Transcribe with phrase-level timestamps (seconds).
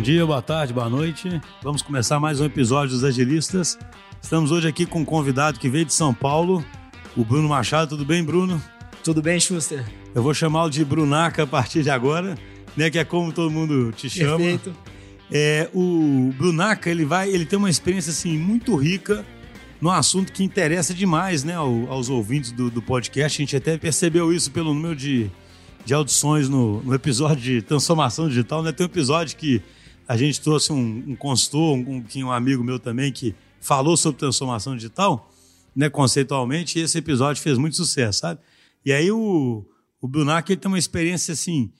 [0.00, 1.28] Bom dia, boa tarde, boa noite.
[1.62, 3.78] Vamos começar mais um episódio dos Agilistas.
[4.22, 6.64] Estamos hoje aqui com um convidado que veio de São Paulo,
[7.14, 7.90] o Bruno Machado.
[7.90, 8.62] Tudo bem, Bruno?
[9.04, 9.84] Tudo bem, Schuster?
[10.14, 12.34] Eu vou chamá-lo de Brunaca a partir de agora,
[12.74, 12.88] né?
[12.88, 14.38] Que é como todo mundo te chama.
[14.38, 14.74] Perfeito.
[15.30, 19.22] É, o Brunaca, ele vai, ele tem uma experiência assim muito rica
[19.82, 23.36] num assunto que interessa demais, né, aos ouvintes do, do podcast.
[23.36, 25.30] A gente até percebeu isso pelo número de,
[25.84, 28.72] de audições no, no episódio de transformação digital, né?
[28.72, 29.62] Tem um episódio que
[30.10, 34.74] a gente trouxe um, um consultor, um, um, amigo meu também, que falou sobre transformação
[34.74, 35.30] digital,
[35.74, 38.40] né, conceitualmente, e esse episódio fez muito sucesso, sabe?
[38.84, 39.64] E aí o,
[40.00, 41.70] o Brunac, ele tem uma experiência, assim,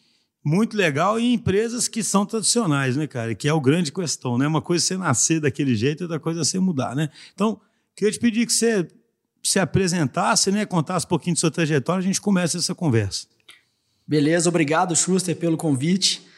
[0.44, 3.34] muito legal em empresas que são tradicionais, né, cara?
[3.34, 4.46] Que é o grande questão, né?
[4.46, 7.10] Uma coisa é você nascer daquele jeito, outra coisa é você mudar, né?
[7.34, 7.60] Então,
[7.96, 8.86] queria te pedir que você
[9.42, 10.64] se apresentasse, né?
[10.64, 13.26] Contasse um pouquinho de sua trajetória, a gente começa essa conversa.
[14.06, 16.29] Beleza, obrigado, Schuster, pelo convite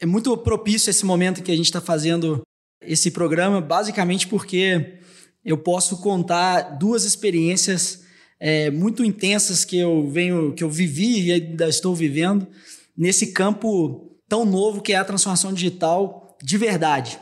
[0.00, 2.40] é muito propício esse momento que a gente está fazendo
[2.80, 4.98] esse programa, basicamente porque
[5.44, 8.02] eu posso contar duas experiências
[8.40, 12.48] é, muito intensas que eu venho, que eu vivi e ainda estou vivendo
[12.96, 17.18] nesse campo tão novo que é a transformação digital de verdade.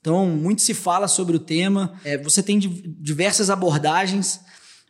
[0.00, 4.40] Então, muito se fala sobre o tema, é, você tem diversas abordagens,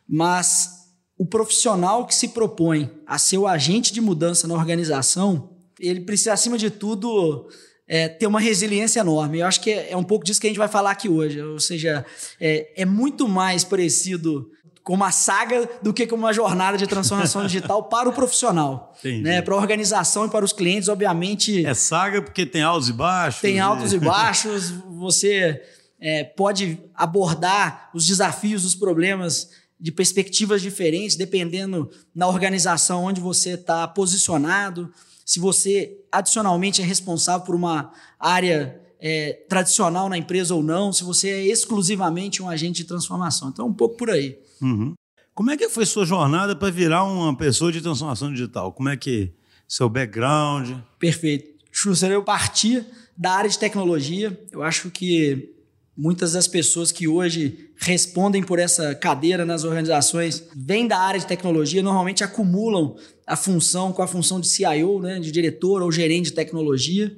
[0.09, 0.71] mas
[1.19, 5.52] o profissional que se propõe a ser o agente de mudança na organização,
[5.83, 7.49] ele precisa, acima de tudo,
[7.87, 9.41] é, ter uma resiliência enorme.
[9.41, 11.43] Eu acho que é, é, um pouco disso que a gente vai falar aqui hoje.
[11.43, 12.07] Ou seja,
[12.41, 14.51] é, é muito mais parecido
[14.83, 18.97] com uma saga do que com uma jornada de transformação digital para o profissional.
[19.05, 19.43] Né?
[19.43, 21.67] Para a organização e para os clientes, obviamente.
[21.67, 23.41] É saga porque tem altos e baixos.
[23.41, 24.71] Tem altos e baixos.
[24.71, 25.61] Você
[26.01, 33.51] é, pode abordar os desafios, os problemas de perspectivas diferentes, dependendo na organização onde você
[33.51, 34.93] está posicionado
[35.25, 41.03] se você adicionalmente é responsável por uma área é, tradicional na empresa ou não, se
[41.03, 43.49] você é exclusivamente um agente de transformação.
[43.49, 44.39] Então, um pouco por aí.
[44.61, 44.95] Uhum.
[45.35, 48.73] Como é que foi sua jornada para virar uma pessoa de transformação digital?
[48.73, 49.33] Como é que
[49.67, 50.79] seu background?
[50.99, 51.53] Perfeito.
[51.73, 52.85] Schuster, eu parti
[53.17, 54.39] da área de tecnologia.
[54.53, 55.55] Eu acho que
[55.97, 61.27] muitas das pessoas que hoje respondem por essa cadeira nas organizações vêm da área de
[61.27, 66.27] tecnologia, normalmente acumulam a função com a função de CIO, né, de diretor ou gerente
[66.27, 67.17] de tecnologia.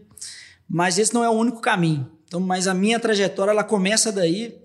[0.69, 2.11] Mas esse não é o único caminho.
[2.27, 4.57] Então, mas a minha trajetória ela começa daí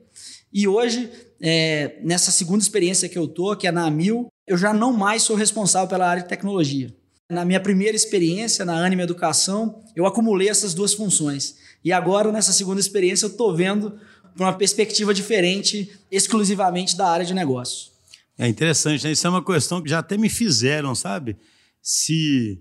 [0.52, 1.10] e hoje
[1.40, 5.24] é, nessa segunda experiência que eu tô, que é na Amil, eu já não mais
[5.24, 6.94] sou responsável pela área de tecnologia.
[7.30, 11.58] Na minha primeira experiência na Anima Educação, eu acumulei essas duas funções.
[11.86, 14.00] E agora, nessa segunda experiência, eu estou vendo
[14.36, 17.92] uma perspectiva diferente, exclusivamente da área de negócio.
[18.36, 19.12] É interessante, né?
[19.12, 21.38] Isso é uma questão que já até me fizeram, sabe?
[21.84, 22.60] Se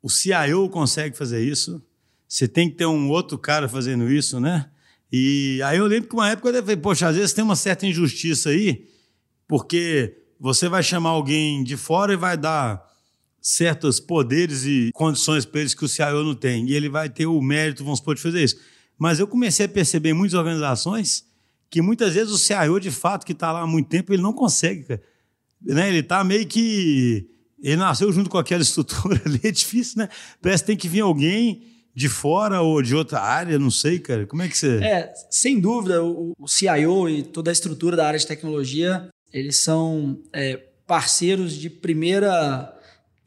[0.00, 1.82] o CIO consegue fazer isso,
[2.28, 4.70] você tem que ter um outro cara fazendo isso, né?
[5.10, 7.84] E aí eu lembro que uma época eu falei, poxa, às vezes tem uma certa
[7.84, 8.86] injustiça aí,
[9.48, 12.87] porque você vai chamar alguém de fora e vai dar
[13.40, 16.68] certos poderes e condições para eles que o CIO não tem.
[16.68, 18.56] E ele vai ter o mérito, vamos supor, de fazer isso.
[18.98, 21.24] Mas eu comecei a perceber em muitas organizações
[21.70, 24.32] que muitas vezes o CIO, de fato, que está lá há muito tempo, ele não
[24.32, 24.84] consegue.
[24.84, 25.02] Cara.
[25.62, 25.88] Né?
[25.88, 27.28] Ele está meio que.
[27.60, 30.08] Ele nasceu junto com aquela estrutura ali, é difícil, né?
[30.40, 31.62] Parece que tem que vir alguém
[31.94, 34.26] de fora ou de outra área, não sei, cara.
[34.26, 34.78] Como é que você.
[34.78, 39.56] É, sem dúvida, o, o CIO e toda a estrutura da área de tecnologia, eles
[39.56, 42.74] são é, parceiros de primeira.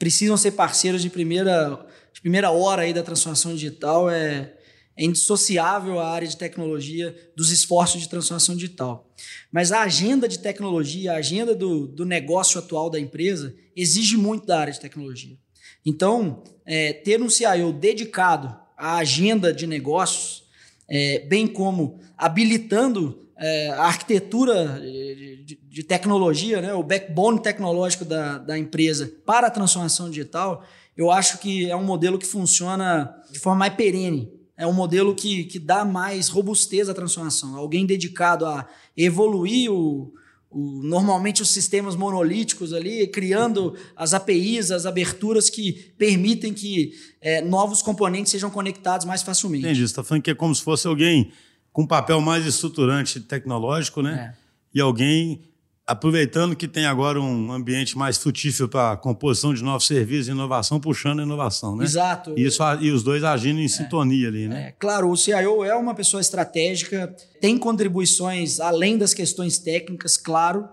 [0.02, 4.10] Precisam ser parceiros de primeira, de primeira hora aí da transformação digital.
[4.10, 4.52] É,
[4.98, 9.08] é indissociável a área de tecnologia dos esforços de transformação digital.
[9.52, 14.48] Mas a agenda de tecnologia, a agenda do, do negócio atual da empresa, exige muito
[14.48, 15.38] da área de tecnologia.
[15.86, 20.46] Então, é, ter um CIO dedicado à agenda de negócios,
[20.90, 28.06] é, bem como habilitando é, a arquitetura de, de, de, tecnologia, né, o backbone tecnológico
[28.06, 30.64] da, da empresa para a transformação digital,
[30.96, 35.16] eu acho que é um modelo que funciona de forma mais perene é um modelo
[35.16, 37.56] que, que dá mais robustez à transformação.
[37.56, 40.14] Alguém dedicado a evoluir o,
[40.52, 47.42] o, normalmente os sistemas monolíticos ali, criando as APIs, as aberturas que permitem que é,
[47.42, 49.66] novos componentes sejam conectados mais facilmente.
[49.66, 49.80] Entendi.
[49.80, 51.32] Você está falando que é como se fosse alguém
[51.72, 54.36] com um papel mais estruturante tecnológico, né?
[54.36, 54.42] É.
[54.74, 55.42] E alguém
[55.86, 60.32] aproveitando que tem agora um ambiente mais frutífero para a composição de novos serviços e
[60.32, 61.84] inovação, puxando a inovação, né?
[61.84, 62.34] Exato.
[62.38, 63.68] E, isso, e os dois agindo em é.
[63.68, 64.70] sintonia ali, né?
[64.70, 70.70] É, claro, o CIO é uma pessoa estratégica, tem contribuições além das questões técnicas, claro,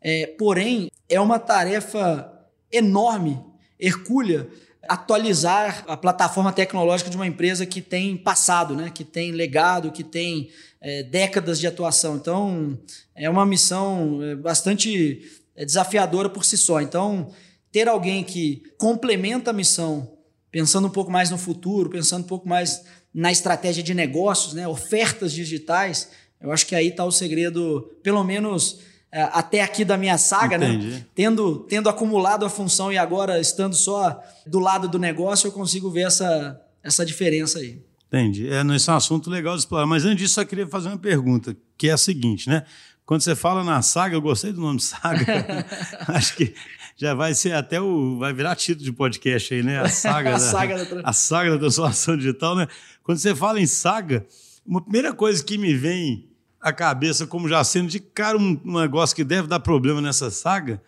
[0.00, 2.32] é, porém, é uma tarefa
[2.70, 3.38] enorme,
[3.78, 4.48] hercúlea,
[4.88, 8.90] atualizar a plataforma tecnológica de uma empresa que tem passado, né?
[8.92, 10.50] que tem legado, que tem
[10.80, 12.16] é, décadas de atuação.
[12.16, 12.78] Então,
[13.14, 15.22] é uma missão é, bastante
[15.54, 16.80] é, desafiadora por si só.
[16.80, 17.30] Então,
[17.70, 20.16] ter alguém que complementa a missão,
[20.50, 24.66] pensando um pouco mais no futuro, pensando um pouco mais na estratégia de negócios, né?
[24.66, 28.80] ofertas digitais, eu acho que aí está o segredo, pelo menos
[29.12, 30.68] até aqui da minha saga, né?
[30.68, 30.86] Entendi.
[30.88, 31.06] né?
[31.14, 35.90] Tendo, tendo acumulado a função e agora estando só do lado do negócio, eu consigo
[35.90, 37.82] ver essa, essa diferença aí.
[38.08, 38.48] Entendi.
[38.48, 39.86] É, esse é um assunto legal de explorar.
[39.86, 42.64] Mas antes disso, só queria fazer uma pergunta, que é a seguinte, né?
[43.04, 45.66] Quando você fala na saga, eu gostei do nome saga.
[46.08, 46.54] Acho que
[46.96, 48.18] já vai ser até o.
[48.18, 49.80] Vai virar título de podcast aí, né?
[49.80, 52.66] A saga, a da, saga da, a saga da transformação digital, né?
[53.02, 54.24] Quando você fala em saga,
[54.64, 56.31] uma primeira coisa que me vem
[56.62, 60.30] a cabeça como já sendo de cara um, um negócio que deve dar problema nessa
[60.30, 60.80] saga,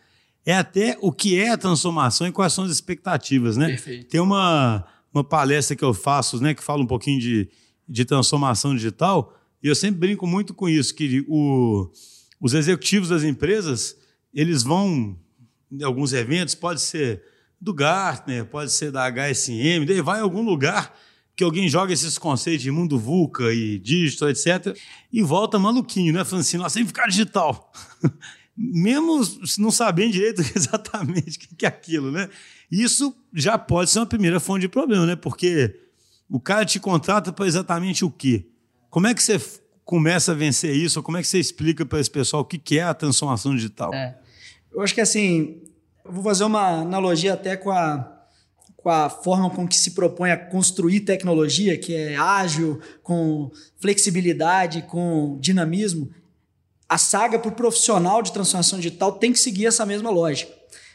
[0.46, 3.66] é até o que é a transformação e quais são as expectativas, né?
[3.68, 4.08] Perfeito.
[4.08, 7.48] Tem uma, uma palestra que eu faço, né, que fala um pouquinho de,
[7.88, 11.90] de transformação digital, e eu sempre brinco muito com isso, que o,
[12.40, 13.96] os executivos das empresas,
[14.32, 15.18] eles vão
[15.72, 17.22] em alguns eventos, pode ser
[17.60, 20.94] do Gartner, pode ser da HSM, daí vai em algum lugar
[21.36, 24.76] que alguém joga esses conceitos de mundo VUCA e digital, etc.,
[25.12, 26.24] e volta maluquinho, né?
[26.24, 27.72] Falando assim, nossa, tem que ficar digital.
[28.56, 29.20] Mesmo
[29.58, 32.28] não sabendo direito exatamente o que é aquilo, né?
[32.70, 35.16] Isso já pode ser uma primeira fonte de problema, né?
[35.16, 35.80] Porque
[36.28, 38.46] o cara te contrata para exatamente o quê?
[38.88, 39.40] Como é que você
[39.84, 41.00] começa a vencer isso?
[41.00, 43.92] Ou como é que você explica para esse pessoal o que é a transformação digital?
[43.92, 44.16] É.
[44.72, 45.62] Eu acho que assim,
[46.04, 48.13] eu vou fazer uma analogia até com a
[48.84, 53.50] com a forma com que se propõe a construir tecnologia, que é ágil, com
[53.80, 56.10] flexibilidade, com dinamismo,
[56.86, 60.52] a saga para o profissional de transformação digital tem que seguir essa mesma lógica.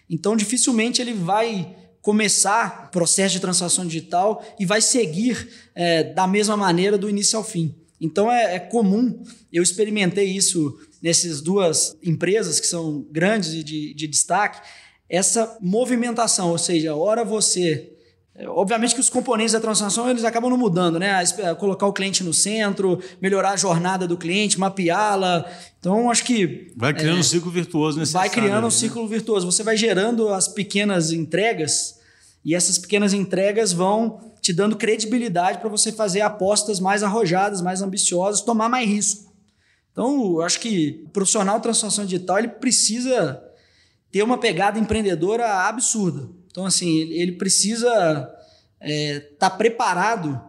[0.07, 6.27] Então, dificilmente ele vai começar o processo de transformação digital e vai seguir é, da
[6.27, 7.73] mesma maneira do início ao fim.
[7.99, 13.95] Então, é, é comum, eu experimentei isso nessas duas empresas que são grandes e de,
[13.95, 14.61] de destaque,
[15.09, 17.91] essa movimentação, ou seja, hora você
[18.39, 21.21] é, Obviamente que os componentes da transformação eles acabam não mudando, né?
[21.59, 25.45] Colocar o cliente no centro, melhorar a jornada do cliente, mapeá-la.
[25.77, 26.71] Então, acho que.
[26.77, 28.71] Vai criando é, um ciclo virtuoso nesse Vai criando um né?
[28.71, 29.45] ciclo virtuoso.
[29.45, 31.99] Você vai gerando as pequenas entregas,
[32.45, 37.81] e essas pequenas entregas vão te dando credibilidade para você fazer apostas mais arrojadas, mais
[37.81, 39.33] ambiciosas, tomar mais risco.
[39.91, 43.43] Então, acho que o profissional de transformação digital ele precisa
[44.11, 46.29] ter uma pegada empreendedora absurda.
[46.47, 48.35] Então, assim, ele precisa estar
[48.81, 50.41] é, tá preparado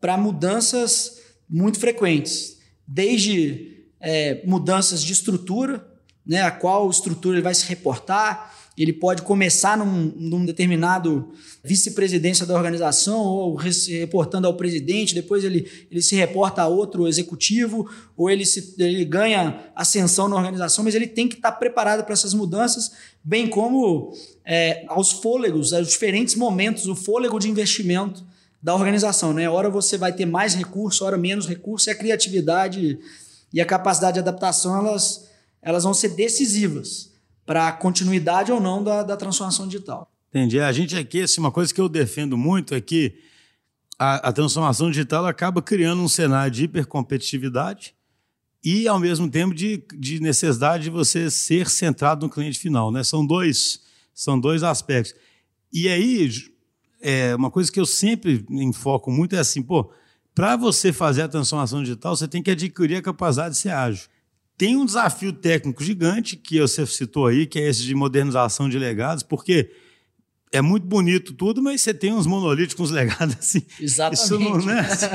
[0.00, 5.86] para mudanças muito frequentes, desde é, mudanças de estrutura,
[6.24, 11.32] né, a qual estrutura ele vai se reportar, ele pode começar num, num determinado
[11.64, 17.08] vice-presidência da organização ou se reportando ao presidente, depois ele, ele se reporta a outro
[17.08, 22.04] executivo ou ele, se, ele ganha ascensão na organização, mas ele tem que estar preparado
[22.04, 22.92] para essas mudanças,
[23.24, 24.12] bem como
[24.44, 28.22] é, aos fôlegos, aos diferentes momentos, o fôlego de investimento
[28.62, 29.32] da organização.
[29.32, 29.48] Né?
[29.48, 32.98] Hora você vai ter mais recurso, hora menos recurso, e a criatividade
[33.54, 35.30] e a capacidade de adaptação elas,
[35.62, 37.15] elas vão ser decisivas
[37.46, 40.10] para a continuidade ou não da, da transformação digital.
[40.28, 40.60] Entendi.
[40.60, 43.14] A gente aqui, assim, uma coisa que eu defendo muito é que
[43.98, 47.94] a, a transformação digital acaba criando um cenário de hipercompetitividade
[48.62, 52.90] e, ao mesmo tempo, de, de necessidade de você ser centrado no cliente final.
[52.90, 53.04] Né?
[53.04, 53.80] São, dois,
[54.12, 55.14] são dois aspectos.
[55.72, 56.28] E aí,
[57.00, 59.90] é, uma coisa que eu sempre enfoco muito é assim, pô,
[60.34, 64.08] para você fazer a transformação digital, você tem que adquirir a capacidade de ser ágil.
[64.56, 68.78] Tem um desafio técnico gigante que você citou aí, que é esse de modernização de
[68.78, 69.70] legados, porque
[70.52, 73.62] é muito bonito tudo, mas você tem uns monolíticos, uns legados assim.
[73.80, 74.22] Exatamente.
[74.22, 75.06] Isso não, né, assim,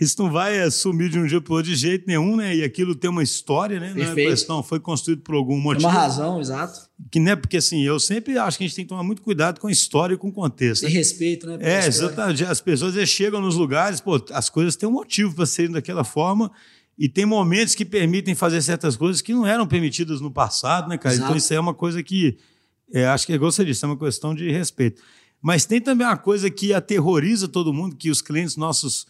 [0.00, 2.56] isso não vai sumir de um dia para o outro de jeito nenhum, né?
[2.56, 3.92] E aquilo tem uma história, né?
[3.94, 5.88] Não é questão, foi construído por algum motivo.
[5.88, 6.88] Uma razão, exato.
[7.10, 9.60] Que, né, porque assim, eu sempre acho que a gente tem que tomar muito cuidado
[9.60, 10.86] com a história e com o contexto.
[10.86, 11.58] E respeito, né?
[11.60, 12.44] É, exatamente.
[12.44, 16.50] As pessoas chegam nos lugares, pô, as coisas têm um motivo para serem daquela forma
[16.98, 20.96] e tem momentos que permitem fazer certas coisas que não eram permitidas no passado, né,
[20.96, 21.14] cara?
[21.14, 21.32] Então, Exato.
[21.32, 22.38] Então isso aí é uma coisa que
[22.92, 25.02] é, acho que é igual você disse, é uma questão de respeito.
[25.40, 29.06] Mas tem também uma coisa que aterroriza todo mundo, que os clientes nossos.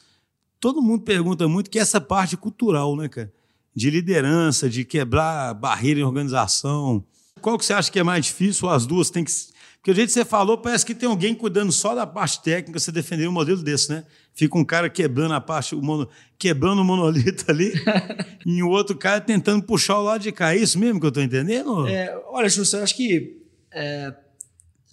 [0.58, 3.32] Todo mundo pergunta muito, que é essa parte cultural, né, cara?
[3.74, 7.04] De liderança, de quebrar barreira em organização.
[7.40, 8.66] Qual que você acha que é mais difícil?
[8.66, 9.30] Ou as duas têm que
[9.84, 12.80] porque o jeito que você falou, parece que tem alguém cuidando só da parte técnica,
[12.80, 14.02] você defender um modelo desse, né?
[14.32, 17.70] Fica um cara quebrando a parte, o mono, quebrando o monolito ali,
[18.46, 20.54] e o outro cara tentando puxar o lado de cá.
[20.54, 21.86] É isso mesmo que eu estou entendendo?
[21.86, 24.14] É, olha, Justo, eu acho que é,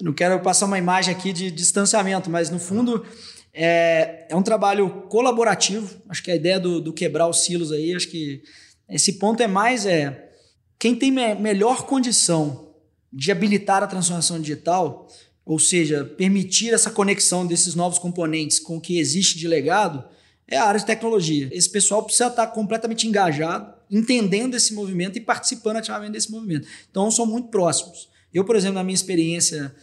[0.02, 3.06] não quero passar uma imagem aqui de distanciamento, mas no fundo
[3.54, 5.90] é, é um trabalho colaborativo.
[6.10, 8.44] Acho que a ideia do, do, quebrar os silos aí, acho que
[8.90, 10.32] esse ponto é mais é
[10.78, 12.71] quem tem me melhor condição
[13.12, 15.08] de habilitar a transformação digital,
[15.46, 20.04] ou seja, permitir essa conexão desses novos componentes com o que existe de legado,
[20.48, 21.50] é a área de tecnologia.
[21.52, 26.68] Esse pessoal precisa estar completamente engajado, entendendo esse movimento e participando ativamente desse movimento.
[26.90, 28.10] Então, são muito próximos.
[28.34, 29.74] Eu, por exemplo, na minha experiência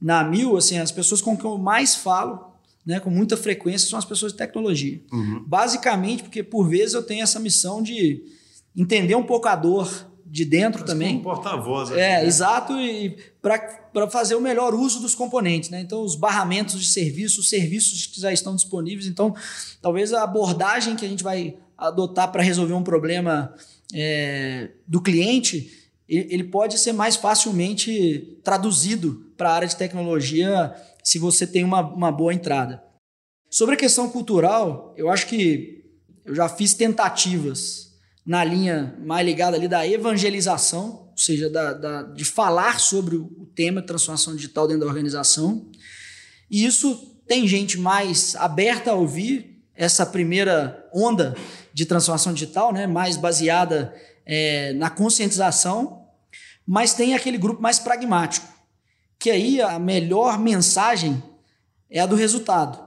[0.00, 2.52] na Mil, assim, as pessoas com quem eu mais falo,
[2.86, 5.02] né, com muita frequência, são as pessoas de tecnologia.
[5.12, 5.44] Uhum.
[5.46, 8.22] Basicamente, porque por vezes eu tenho essa missão de
[8.76, 11.16] entender um pouco a dor de dentro Mas também.
[11.16, 11.90] Um porta-voz.
[11.90, 12.26] É, né?
[12.26, 15.70] exato, e para fazer o melhor uso dos componentes.
[15.70, 15.80] Né?
[15.80, 19.06] Então, os barramentos de serviço, os serviços que já estão disponíveis.
[19.06, 19.34] Então,
[19.80, 23.54] talvez a abordagem que a gente vai adotar para resolver um problema
[23.94, 25.72] é, do cliente,
[26.08, 31.80] ele pode ser mais facilmente traduzido para a área de tecnologia se você tem uma,
[31.80, 32.82] uma boa entrada.
[33.50, 35.84] Sobre a questão cultural, eu acho que
[36.24, 37.87] eu já fiz tentativas
[38.28, 43.50] na linha mais ligada ali da evangelização, ou seja, da, da, de falar sobre o
[43.54, 45.66] tema transformação digital dentro da organização.
[46.50, 51.34] E isso tem gente mais aberta a ouvir essa primeira onda
[51.72, 53.94] de transformação digital, né, mais baseada
[54.26, 56.04] é, na conscientização,
[56.66, 58.46] mas tem aquele grupo mais pragmático,
[59.18, 61.22] que aí a melhor mensagem
[61.88, 62.78] é a do resultado.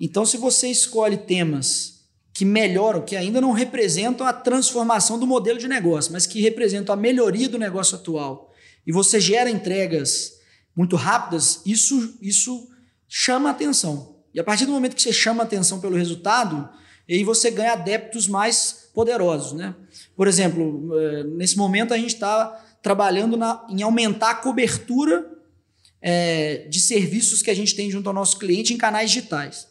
[0.00, 1.99] Então, se você escolhe temas
[2.40, 6.90] que melhoram, que ainda não representam a transformação do modelo de negócio, mas que representam
[6.90, 8.50] a melhoria do negócio atual,
[8.86, 10.38] e você gera entregas
[10.74, 12.66] muito rápidas, isso, isso
[13.06, 14.16] chama atenção.
[14.32, 16.66] E a partir do momento que você chama atenção pelo resultado,
[17.06, 19.52] aí você ganha adeptos mais poderosos.
[19.52, 19.74] Né?
[20.16, 22.46] Por exemplo, eh, nesse momento a gente está
[22.82, 25.30] trabalhando na, em aumentar a cobertura
[26.00, 29.68] é, de serviços que a gente tem junto ao nosso cliente em canais digitais.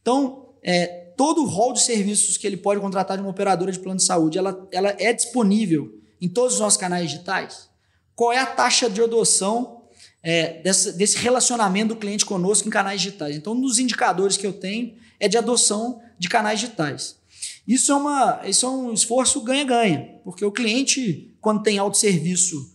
[0.00, 3.78] Então, é, todo o rol de serviços que ele pode contratar de uma operadora de
[3.78, 7.68] plano de saúde, ela, ela é disponível em todos os nossos canais digitais?
[8.14, 9.82] Qual é a taxa de adoção
[10.22, 13.36] é, dessa, desse relacionamento do cliente conosco em canais digitais?
[13.36, 17.16] Então, um dos indicadores que eu tenho é de adoção de canais digitais.
[17.66, 22.74] Isso é, uma, isso é um esforço ganha-ganha, porque o cliente, quando tem autosserviço,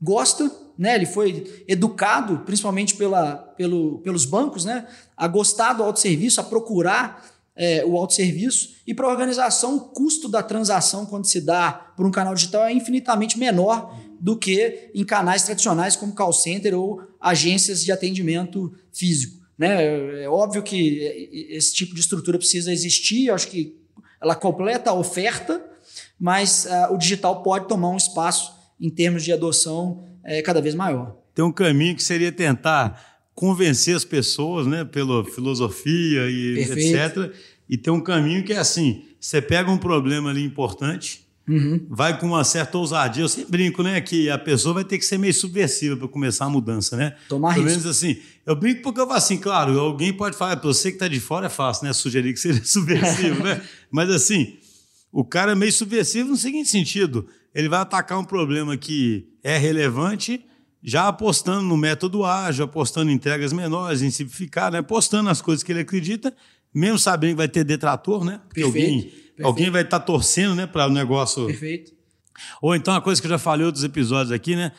[0.00, 0.96] gosta, né?
[0.96, 4.86] ele foi educado, principalmente pela, pelo, pelos bancos, né?
[5.16, 10.28] a gostar do autosserviço, a procurar é, o autosserviço, e para a organização, o custo
[10.28, 15.04] da transação, quando se dá por um canal digital, é infinitamente menor do que em
[15.04, 19.42] canais tradicionais como call center ou agências de atendimento físico.
[19.58, 20.22] Né?
[20.22, 23.76] É óbvio que esse tipo de estrutura precisa existir, acho que
[24.20, 25.62] ela completa a oferta,
[26.18, 30.74] mas uh, o digital pode tomar um espaço em termos de adoção é, cada vez
[30.74, 31.16] maior.
[31.34, 37.20] Tem um caminho que seria tentar convencer as pessoas, né, pela filosofia e Perfeito.
[37.22, 37.34] etc.
[37.68, 41.86] E tem um caminho que é assim: você pega um problema ali importante, uhum.
[41.88, 43.22] vai com uma certa ousadia.
[43.22, 46.46] Eu sempre brinco, né, que a pessoa vai ter que ser meio subversiva para começar
[46.46, 47.16] a mudança, né?
[47.28, 47.80] Tomar Pelo risco.
[47.80, 48.18] menos assim.
[48.44, 51.20] Eu brinco porque eu falo assim, claro, alguém pode falar, para você que está de
[51.20, 53.62] fora é fácil, né, sugerir que seja subversivo, né?
[53.90, 54.56] Mas assim,
[55.10, 59.56] o cara é meio subversivo no seguinte sentido: ele vai atacar um problema que é
[59.56, 60.44] relevante
[60.82, 64.78] já apostando no método ágil, apostando em entregas menores, em simplificar, né?
[64.78, 66.34] apostando nas coisas que ele acredita,
[66.74, 68.40] mesmo sabendo que vai ter detrator, né?
[68.48, 69.46] Porque perfeito, alguém, perfeito.
[69.46, 71.46] alguém vai estar tá torcendo né, para o negócio.
[71.46, 71.92] Perfeito.
[72.60, 74.72] Ou então a coisa que eu já falei em outros episódios aqui, né?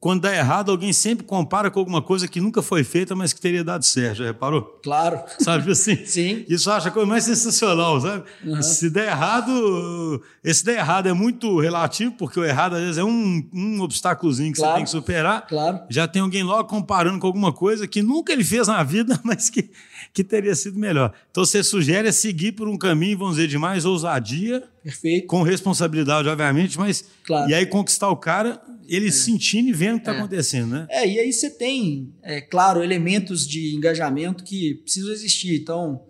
[0.00, 3.40] Quando dá errado, alguém sempre compara com alguma coisa que nunca foi feita, mas que
[3.40, 4.16] teria dado certo.
[4.16, 4.62] Já reparou?
[4.82, 5.20] Claro.
[5.38, 5.94] Sabe assim?
[6.06, 6.42] Sim.
[6.48, 8.24] Isso eu acho a coisa mais sensacional, sabe?
[8.42, 8.62] Uhum.
[8.62, 13.04] Se der errado, esse der errado é muito relativo, porque o errado às vezes é
[13.04, 14.72] um, um obstáculozinho que claro.
[14.72, 15.46] você tem que superar.
[15.46, 15.80] Claro.
[15.90, 19.50] Já tem alguém logo comparando com alguma coisa que nunca ele fez na vida, mas
[19.50, 19.68] que,
[20.14, 21.12] que teria sido melhor.
[21.30, 24.64] Então você sugere é seguir por um caminho, vamos dizer, de mais ousadia.
[24.82, 25.26] Perfeito.
[25.26, 27.04] Com responsabilidade, obviamente, mas.
[27.22, 27.50] Claro.
[27.50, 29.12] E aí conquistar o cara ele é.
[29.12, 30.18] sentindo e vendo o que está é.
[30.18, 30.86] acontecendo, né?
[30.90, 35.54] É, e aí você tem, é, claro, elementos de engajamento que precisam existir.
[35.54, 36.04] Então,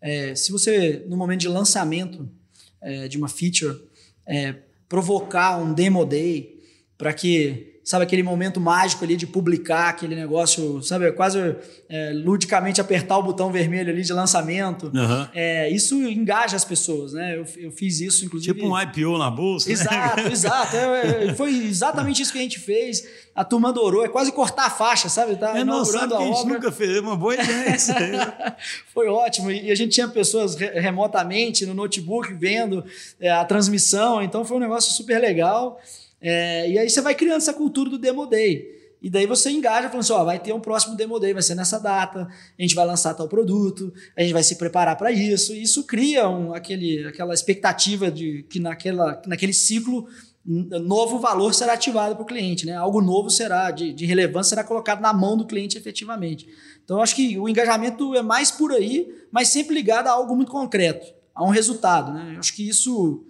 [0.00, 2.28] é, se você, no momento de lançamento
[2.82, 3.80] é, de uma feature,
[4.26, 4.56] é,
[4.88, 6.53] provocar um demo day
[6.96, 11.54] para que sabe, aquele momento mágico ali de publicar aquele negócio, sabe, quase
[11.86, 14.86] é, ludicamente apertar o botão vermelho ali de lançamento.
[14.86, 15.28] Uhum.
[15.34, 17.36] É, isso engaja as pessoas, né?
[17.36, 18.54] Eu, eu fiz isso, inclusive.
[18.54, 19.70] Tipo um IPO na bolsa.
[19.70, 20.32] Exato, né?
[20.32, 20.74] exato.
[20.74, 23.06] É, é, foi exatamente isso que a gente fez.
[23.34, 25.36] A turma adorou, é quase cortar a faixa, sabe?
[25.36, 27.92] Tá é, não, sabe a, que a gente nunca fez, é uma boa ideia isso
[27.92, 28.12] aí.
[28.94, 29.50] foi ótimo.
[29.50, 32.82] E a gente tinha pessoas remotamente no notebook vendo
[33.20, 35.78] é, a transmissão, então foi um negócio super legal.
[36.26, 38.72] É, e aí você vai criando essa cultura do Demo Day.
[39.02, 41.54] E daí você engaja falando assim: ó, vai ter um próximo Demo Day, vai ser
[41.54, 42.26] nessa data,
[42.58, 45.52] a gente vai lançar tal produto, a gente vai se preparar para isso.
[45.52, 50.08] E isso cria um, aquele, aquela expectativa de que naquela, naquele ciclo
[50.46, 52.74] novo valor será ativado para o cliente, né?
[52.74, 56.46] Algo novo será, de, de, relevância, será colocado na mão do cliente efetivamente.
[56.82, 60.36] Então, eu acho que o engajamento é mais por aí, mas sempre ligado a algo
[60.36, 62.32] muito concreto, a um resultado, né?
[62.34, 63.24] Eu acho que isso,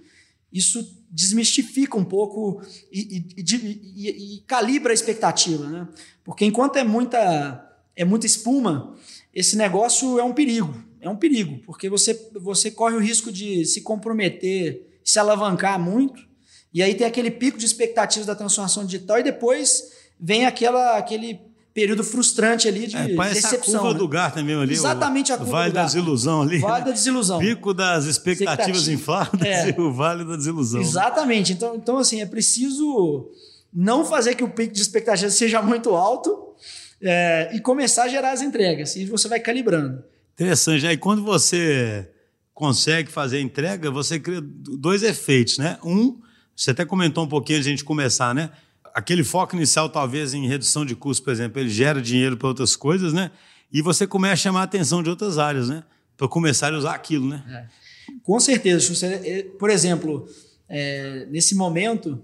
[0.52, 2.60] isso desmistifica um pouco
[2.92, 5.88] e, e, e, e calibra a expectativa, né?
[6.24, 8.96] Porque enquanto é muita, é muita espuma,
[9.32, 13.64] esse negócio é um perigo, é um perigo, porque você, você corre o risco de
[13.64, 16.26] se comprometer, se alavancar muito,
[16.72, 21.40] e aí tem aquele pico de expectativas da transformação digital e depois vem aquela, aquele
[21.74, 23.74] período frustrante ali de é, parece decepção.
[23.74, 23.98] a curva né?
[23.98, 24.74] do Gartner mesmo ali.
[24.74, 25.92] Exatamente a curva vale do Gartner.
[25.92, 26.58] da desilusão ali.
[26.60, 26.84] Vale né?
[26.86, 27.38] da desilusão.
[27.40, 29.70] Pico das expectativas infladas é.
[29.76, 30.80] e o vale da desilusão.
[30.80, 31.52] Exatamente.
[31.52, 33.28] Então, então, assim, é preciso
[33.72, 36.54] não fazer que o pico de expectativas seja muito alto
[37.02, 38.94] é, e começar a gerar as entregas.
[38.94, 40.04] E você vai calibrando.
[40.34, 40.86] Interessante.
[40.86, 42.08] Aí quando você
[42.54, 45.76] consegue fazer a entrega, você cria dois efeitos, né?
[45.84, 46.20] Um,
[46.54, 48.50] você até comentou um pouquinho antes de a gente começar, né?
[48.94, 52.76] Aquele foco inicial, talvez, em redução de custo, por exemplo, ele gera dinheiro para outras
[52.76, 53.30] coisas, né?
[53.72, 55.82] E você começa a chamar a atenção de outras áreas, né?
[56.16, 57.42] Para começar a usar aquilo, né?
[57.48, 57.84] É.
[58.22, 58.94] Com certeza.
[58.94, 60.28] Você, é, por exemplo,
[60.68, 62.22] é, nesse momento,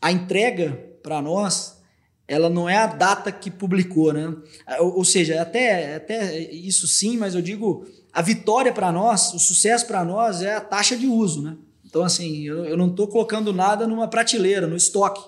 [0.00, 1.80] a entrega para nós,
[2.26, 4.34] ela não é a data que publicou, né?
[4.80, 9.38] Ou, ou seja, até, até isso sim, mas eu digo, a vitória para nós, o
[9.38, 11.56] sucesso para nós é a taxa de uso, né?
[11.84, 15.22] Então, assim, eu, eu não estou colocando nada numa prateleira, no estoque.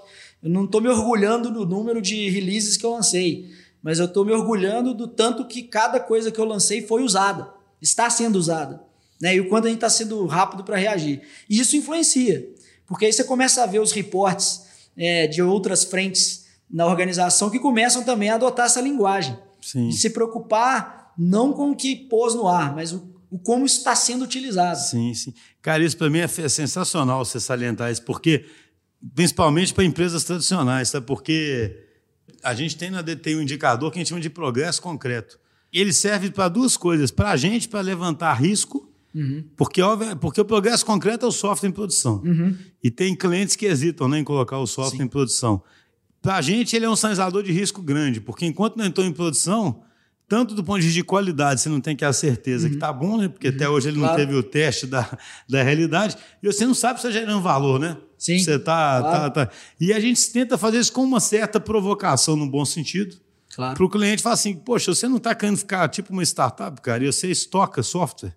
[0.44, 3.50] Eu não estou me orgulhando do número de releases que eu lancei,
[3.82, 7.50] mas eu estou me orgulhando do tanto que cada coisa que eu lancei foi usada,
[7.80, 8.82] está sendo usada.
[9.18, 9.36] Né?
[9.36, 11.22] E o quanto a gente está sendo rápido para reagir.
[11.48, 12.46] E isso influencia,
[12.86, 17.58] porque aí você começa a ver os reportes é, de outras frentes na organização que
[17.58, 19.38] começam também a adotar essa linguagem.
[19.62, 19.88] Sim.
[19.88, 23.96] De se preocupar não com o que pôs no ar, mas o o como está
[23.96, 24.78] sendo utilizado.
[24.78, 25.34] Sim, sim.
[25.60, 28.44] Cara, isso para mim é, é, sensacional você salientar isso, porque,
[29.14, 31.00] principalmente para empresas tradicionais, tá?
[31.00, 31.84] porque
[32.42, 35.38] a gente tem na DTI um indicador que a gente chama de progresso concreto.
[35.72, 39.44] Ele serve para duas coisas: para a gente, para levantar risco, uhum.
[39.56, 39.80] porque,
[40.20, 42.22] porque o progresso concreto é o software em produção.
[42.24, 42.56] Uhum.
[42.82, 45.04] E tem clientes que hesitam né, em colocar o software sim.
[45.04, 45.62] em produção.
[46.22, 49.12] Para a gente, ele é um sinalizador de risco grande, porque enquanto não entrou em
[49.12, 49.82] produção,
[50.28, 52.70] tanto do ponto de vista de qualidade, você não tem que ter a certeza uhum.
[52.70, 53.28] que está bom, né?
[53.28, 53.54] Porque uhum.
[53.54, 54.12] até hoje ele claro.
[54.12, 57.78] não teve o teste da, da realidade, e você não sabe se está gerando valor,
[57.78, 57.96] né?
[58.18, 58.38] Sim.
[58.38, 59.30] Você tá, claro.
[59.30, 59.52] tá, tá.
[59.78, 63.16] E a gente tenta fazer isso com uma certa provocação, no bom sentido.
[63.54, 63.76] Claro.
[63.76, 67.04] Para o cliente falar assim, poxa, você não está querendo ficar tipo uma startup, cara,
[67.04, 68.34] e você estoca software,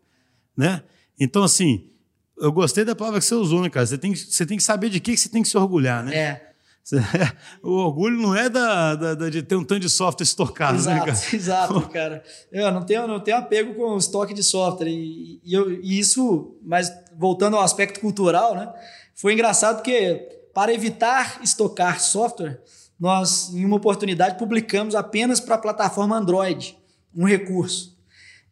[0.55, 0.83] né?
[1.19, 1.89] Então, assim,
[2.37, 3.85] eu gostei da palavra que você usou, né, cara?
[3.85, 6.15] Você tem, você tem que saber de que você tem que se orgulhar, né?
[6.15, 6.46] É.
[7.61, 10.99] O orgulho não é da, da, da, de ter um tanto de software estocado, exato,
[10.99, 11.19] né, cara?
[11.35, 12.23] Exato, cara.
[12.51, 14.89] Eu não tenho, não tenho apego com o estoque de software.
[14.89, 18.71] E, e, eu, e isso, mas voltando ao aspecto cultural, né?
[19.15, 22.61] Foi engraçado porque, para evitar estocar software,
[22.99, 26.77] nós, em uma oportunidade, publicamos apenas para a plataforma Android
[27.15, 27.96] um recurso.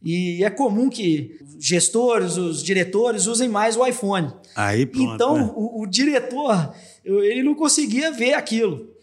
[0.06, 4.32] E é comum que gestores, os diretores usem mais o iPhone.
[4.56, 5.52] Aí, pronto, então, né?
[5.56, 8.94] o, o diretor ele não conseguia ver aquilo.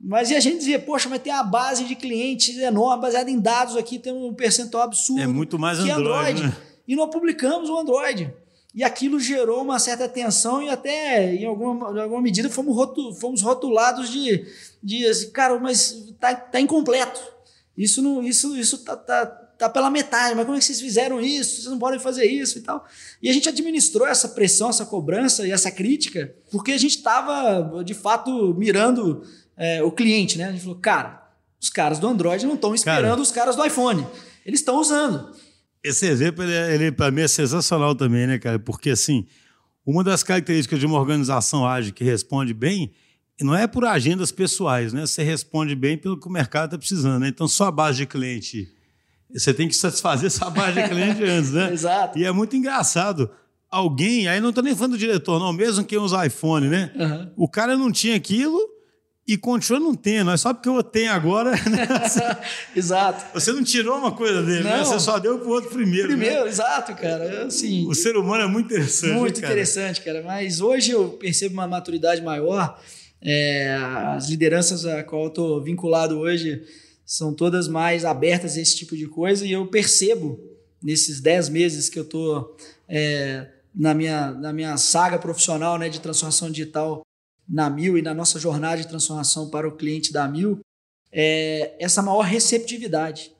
[0.00, 3.38] Mas e a gente dizia, poxa, mas tem a base de clientes enorme, baseada em
[3.40, 5.20] dados aqui, tem um percentual absurdo.
[5.22, 6.00] É muito mais Android.
[6.00, 6.42] Android.
[6.42, 6.56] Né?
[6.86, 8.32] E nós publicamos o Android.
[8.74, 13.14] E aquilo gerou uma certa tensão e até, em alguma, em alguma medida, fomos, rotu,
[13.14, 14.46] fomos rotulados de,
[14.82, 17.20] de cara, mas tá, tá incompleto.
[17.76, 19.26] Isso não, isso, isso tá, tá,
[19.68, 21.56] tá pela metade, mas como é que vocês fizeram isso?
[21.56, 22.86] Vocês não podem fazer isso e tal.
[23.22, 27.82] E a gente administrou essa pressão, essa cobrança e essa crítica, porque a gente estava,
[27.84, 29.22] de fato, mirando
[29.56, 30.46] é, o cliente, né?
[30.46, 31.22] A gente falou, cara,
[31.60, 34.06] os caras do Android não estão esperando cara, os caras do iPhone.
[34.44, 35.32] Eles estão usando.
[35.82, 38.58] Esse exemplo, ele, é, ele para mim, é sensacional também, né, cara?
[38.58, 39.26] Porque, assim,
[39.86, 42.92] uma das características de uma organização ágil que responde bem
[43.40, 45.06] não é por agendas pessoais, né?
[45.06, 47.28] Você responde bem pelo que o mercado está precisando, né?
[47.28, 48.68] Então, só a base de cliente
[49.34, 51.70] você tem que satisfazer essa de cliente antes, né?
[51.72, 52.18] Exato.
[52.18, 53.30] E é muito engraçado.
[53.70, 56.92] Alguém, aí não estou nem falando do diretor, não, mesmo quem usa iPhone, né?
[56.94, 57.30] Uhum.
[57.36, 58.58] O cara não tinha aquilo
[59.26, 60.30] e continua não tendo.
[60.30, 61.52] É só porque eu tenho agora.
[61.52, 61.88] Né?
[62.76, 63.24] exato.
[63.32, 64.84] Você não tirou uma coisa dele, né?
[64.84, 66.08] Você só deu para o outro primeiro.
[66.08, 66.16] Né?
[66.16, 66.50] Primeiro, né?
[66.50, 67.46] exato, cara.
[67.46, 69.14] Assim, o ser humano é muito interessante.
[69.14, 70.22] Muito interessante, cara.
[70.22, 72.78] Mas hoje eu percebo uma maturidade maior.
[73.24, 73.78] É,
[74.16, 76.60] as lideranças a qual eu estou vinculado hoje
[77.12, 80.40] são todas mais abertas a esse tipo de coisa e eu percebo
[80.82, 82.56] nesses 10 meses que eu estou
[82.88, 87.02] é, na, minha, na minha saga profissional né, de transformação digital
[87.46, 90.60] na Mil e na nossa jornada de transformação para o cliente da Mil,
[91.12, 93.30] é essa maior receptividade.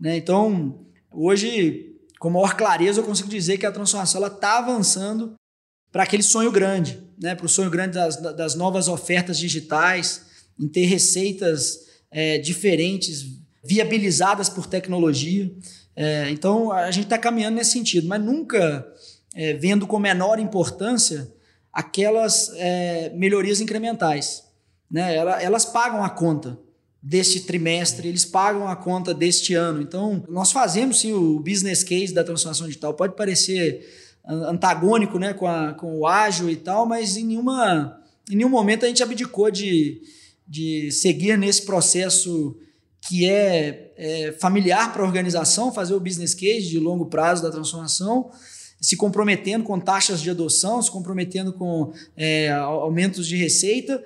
[0.00, 0.16] Né?
[0.16, 5.34] Então, hoje, com maior clareza, eu consigo dizer que a transformação está avançando
[5.92, 7.36] para aquele sonho grande, né?
[7.36, 10.26] para o sonho grande das, das novas ofertas digitais,
[10.58, 13.26] em ter receitas é, diferentes,
[13.62, 15.50] viabilizadas por tecnologia.
[15.94, 18.86] É, então, a gente está caminhando nesse sentido, mas nunca
[19.34, 21.32] é, vendo com menor importância
[21.72, 24.44] aquelas é, melhorias incrementais.
[24.90, 25.16] Né?
[25.16, 26.58] Elas pagam a conta
[27.02, 29.80] deste trimestre, eles pagam a conta deste ano.
[29.82, 32.94] Então, nós fazemos sim o business case da transformação digital.
[32.94, 33.84] Pode parecer
[34.26, 38.84] antagônico né, com, a, com o ágil e tal, mas em, nenhuma, em nenhum momento
[38.84, 40.02] a gente abdicou de,
[40.46, 42.56] de seguir nesse processo
[43.08, 47.50] que é, é familiar para a organização, fazer o business case de longo prazo da
[47.50, 48.30] transformação,
[48.80, 54.02] se comprometendo com taxas de adoção, se comprometendo com é, aumentos de receita,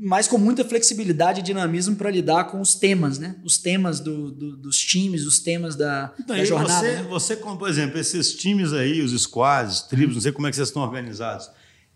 [0.00, 3.36] mas com muita flexibilidade e dinamismo para lidar com os temas, né?
[3.44, 6.86] Os temas do, do, dos times, os temas da, então, da jornada.
[6.86, 7.06] Você, né?
[7.08, 10.68] você, por exemplo, esses times aí, os squads, tribos, não sei como é que vocês
[10.68, 11.50] estão organizados,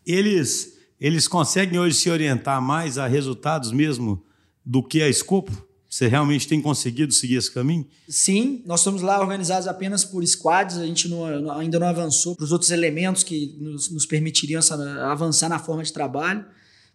[0.05, 4.25] eles, eles conseguem hoje se orientar mais a resultados mesmo
[4.65, 5.53] do que a escopo?
[5.95, 7.87] Você realmente tem conseguido seguir esse caminho?
[8.09, 12.45] Sim, nós estamos lá organizados apenas por squads, a gente não, ainda não avançou para
[12.45, 14.61] os outros elementos que nos, nos permitiriam
[15.09, 16.45] avançar na forma de trabalho.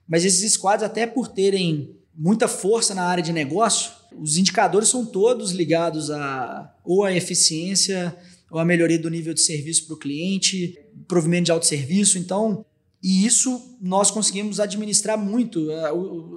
[0.06, 5.06] Mas esses squads, até por terem muita força na área de negócio, os indicadores são
[5.06, 8.14] todos ligados a ou a eficiência
[8.52, 12.18] ou a melhoria do nível de serviço para o cliente, provimento de autosserviço.
[12.18, 12.66] Então,
[13.02, 15.72] e isso nós conseguimos administrar muito.
[15.72, 15.92] É,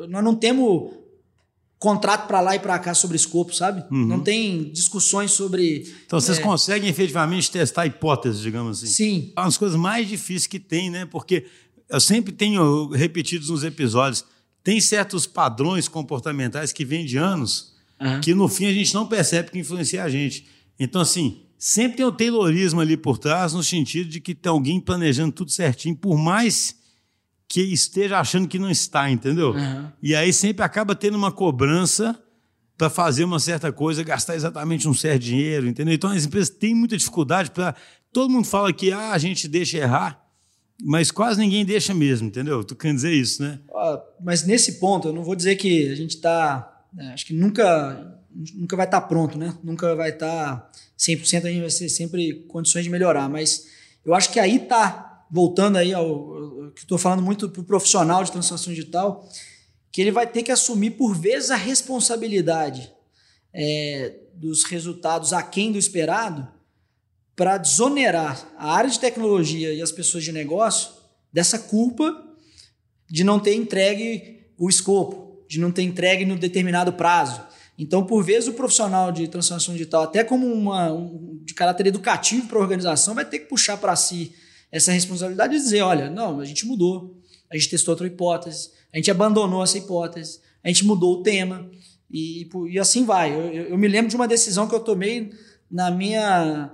[0.09, 0.92] nós não temos
[1.79, 3.85] contrato para lá e para cá sobre escopo, sabe?
[3.90, 4.07] Uhum.
[4.07, 5.92] Não tem discussões sobre.
[6.07, 6.40] Então vocês é...
[6.42, 8.92] conseguem efetivamente testar hipóteses, digamos assim.
[8.92, 9.33] Sim.
[9.37, 11.07] É uma das coisas mais difíceis que tem, né?
[11.07, 11.46] Porque
[11.88, 14.25] eu sempre tenho repetido nos episódios,
[14.62, 17.72] tem certos padrões comportamentais que vêm de anos
[18.03, 18.20] uhum.
[18.20, 20.46] que no fim a gente não percebe que influencia a gente.
[20.79, 24.81] Então, assim, sempre tem o taylorismo ali por trás, no sentido de que tem alguém
[24.81, 26.75] planejando tudo certinho, por mais
[27.46, 29.53] que esteja achando que não está, entendeu?
[29.53, 29.88] Uhum.
[30.03, 32.20] E aí sempre acaba tendo uma cobrança
[32.77, 35.94] para fazer uma certa coisa, gastar exatamente um certo dinheiro, entendeu?
[35.94, 37.77] Então as empresas têm muita dificuldade para.
[38.12, 40.20] Todo mundo fala que ah, a gente deixa errar,
[40.83, 42.64] mas quase ninguém deixa mesmo, entendeu?
[42.64, 43.61] Tu quer dizer isso, né?
[44.20, 46.85] mas nesse ponto, eu não vou dizer que a gente está.
[46.92, 48.20] Né, acho que nunca,
[48.55, 49.57] nunca vai estar tá pronto, né?
[49.62, 53.29] Nunca vai estar tá 100%, a gente vai ter sempre condições de melhorar.
[53.29, 53.66] Mas
[54.05, 57.64] eu acho que aí está, voltando aí ao, ao que estou falando muito para o
[57.64, 59.29] profissional de transformação digital,
[59.90, 62.92] que ele vai ter que assumir por vezes a responsabilidade
[63.53, 66.49] é, dos resultados aquém do esperado
[67.37, 70.92] para desonerar a área de tecnologia e as pessoas de negócio
[71.33, 72.29] dessa culpa
[73.09, 77.42] de não ter entregue o escopo, de não ter entregue no determinado prazo.
[77.83, 82.47] Então, por vezes, o profissional de transformação digital, até como uma, um, de caráter educativo
[82.47, 84.33] para a organização, vai ter que puxar para si
[84.71, 88.99] essa responsabilidade e dizer: olha, não, a gente mudou, a gente testou outra hipótese, a
[88.99, 91.68] gente abandonou essa hipótese, a gente mudou o tema,
[92.09, 93.35] e, e assim vai.
[93.35, 95.33] Eu, eu, eu me lembro de uma decisão que eu tomei
[95.68, 96.71] na minha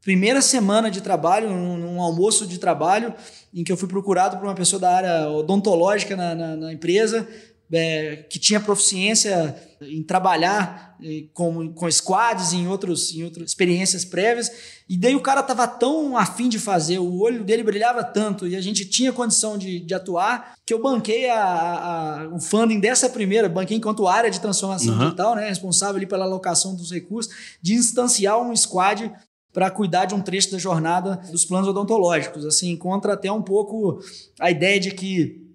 [0.00, 3.12] primeira semana de trabalho, num, num, almoço de trabalho,
[3.52, 7.28] em que eu fui procurado por uma pessoa da área odontológica na, na, na empresa,
[7.72, 10.96] é, que tinha proficiência em trabalhar
[11.34, 14.50] com, com squads em, outros, em outras experiências prévias.
[14.88, 18.56] E daí o cara estava tão afim de fazer, o olho dele brilhava tanto e
[18.56, 23.10] a gente tinha condição de, de atuar, que eu banquei a, a, o funding dessa
[23.10, 25.00] primeira, banquei enquanto área de transformação uhum.
[25.00, 29.12] digital, né, responsável ali pela alocação dos recursos, de instanciar um squad
[29.52, 32.44] para cuidar de um trecho da jornada dos planos odontológicos.
[32.44, 34.00] Assim, encontra até um pouco
[34.38, 35.45] a ideia de que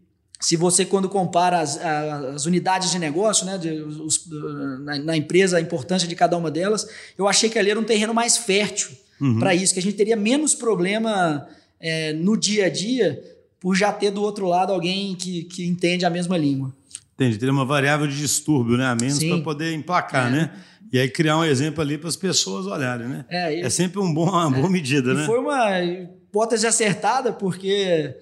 [0.41, 4.27] se você, quando compara as, as unidades de negócio, né, de, os,
[4.83, 7.83] na, na, empresa, a importância de cada uma delas, eu achei que ali era um
[7.83, 8.89] terreno mais fértil
[9.21, 9.39] uhum.
[9.39, 11.47] para isso, que a gente teria menos problema
[11.79, 13.21] é, no dia a dia
[13.59, 16.73] por já ter do outro lado alguém que, que entende a mesma língua.
[17.13, 18.85] Entendi, teria uma variável de distúrbio, né?
[18.87, 20.31] A menos para poder emplacar, é.
[20.31, 20.51] né?
[20.91, 23.25] E aí criar um exemplo ali para as pessoas olharem, né?
[23.29, 25.25] É, e, é sempre um bom, uma boa é, medida, né?
[25.27, 28.15] Foi uma hipótese acertada, porque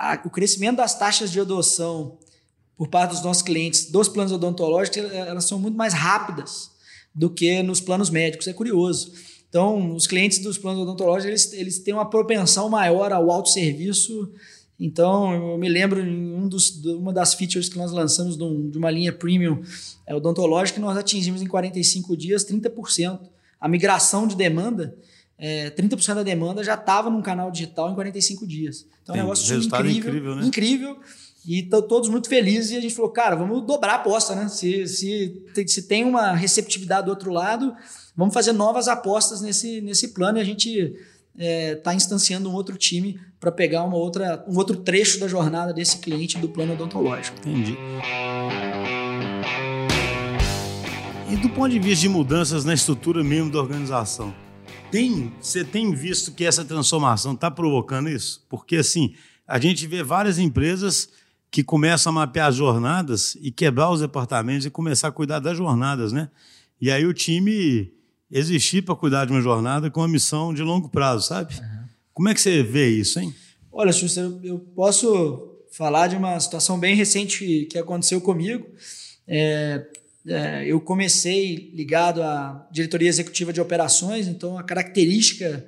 [0.00, 2.18] a, o crescimento das taxas de adoção
[2.76, 6.70] por parte dos nossos clientes dos planos odontológicos, elas são muito mais rápidas
[7.14, 8.46] do que nos planos médicos.
[8.46, 9.12] É curioso.
[9.48, 14.32] Então, os clientes dos planos odontológicos, eles, eles têm uma propensão maior ao autosserviço
[14.80, 18.72] então, eu me lembro em um dos, uma das features que nós lançamos de, um,
[18.74, 19.62] uma linha premium
[20.06, 23.20] é, odontológica, nós atingimos em 45 dias 30%.
[23.60, 24.96] A migração de demanda,
[25.42, 28.86] é, 30% da demanda já estava num canal digital em 45 dias.
[29.02, 30.46] Então, Tem, é um negócio incrível, incrível, né?
[30.46, 31.00] incrível.
[31.46, 34.48] E estão todos muito felizes e a gente falou, cara, vamos dobrar a aposta, né?
[34.48, 37.74] Se, se, se tem uma receptividade do outro lado,
[38.14, 40.94] vamos fazer novas apostas nesse, nesse plano e a gente está
[41.38, 45.72] é, tá instanciando um outro time para pegar uma outra, um outro trecho da jornada
[45.72, 47.38] desse cliente do plano odontológico.
[47.38, 47.78] Entendi.
[51.30, 54.34] E do ponto de vista de mudanças na estrutura mesmo da organização,
[54.90, 58.44] tem, você tem visto que essa transformação está provocando isso?
[58.48, 59.14] Porque assim,
[59.46, 61.08] a gente vê várias empresas
[61.50, 65.56] que começam a mapear as jornadas e quebrar os departamentos e começar a cuidar das
[65.56, 66.30] jornadas, né?
[66.80, 67.92] E aí o time
[68.30, 71.54] existir para cuidar de uma jornada com uma missão de longo prazo, sabe?
[71.54, 71.84] Uhum.
[72.14, 73.34] Como é que você vê isso, hein?
[73.72, 78.66] Olha, Xuxa, eu posso falar de uma situação bem recente que aconteceu comigo.
[79.26, 79.86] É,
[80.26, 85.66] é, eu comecei ligado à diretoria executiva de operações, então a característica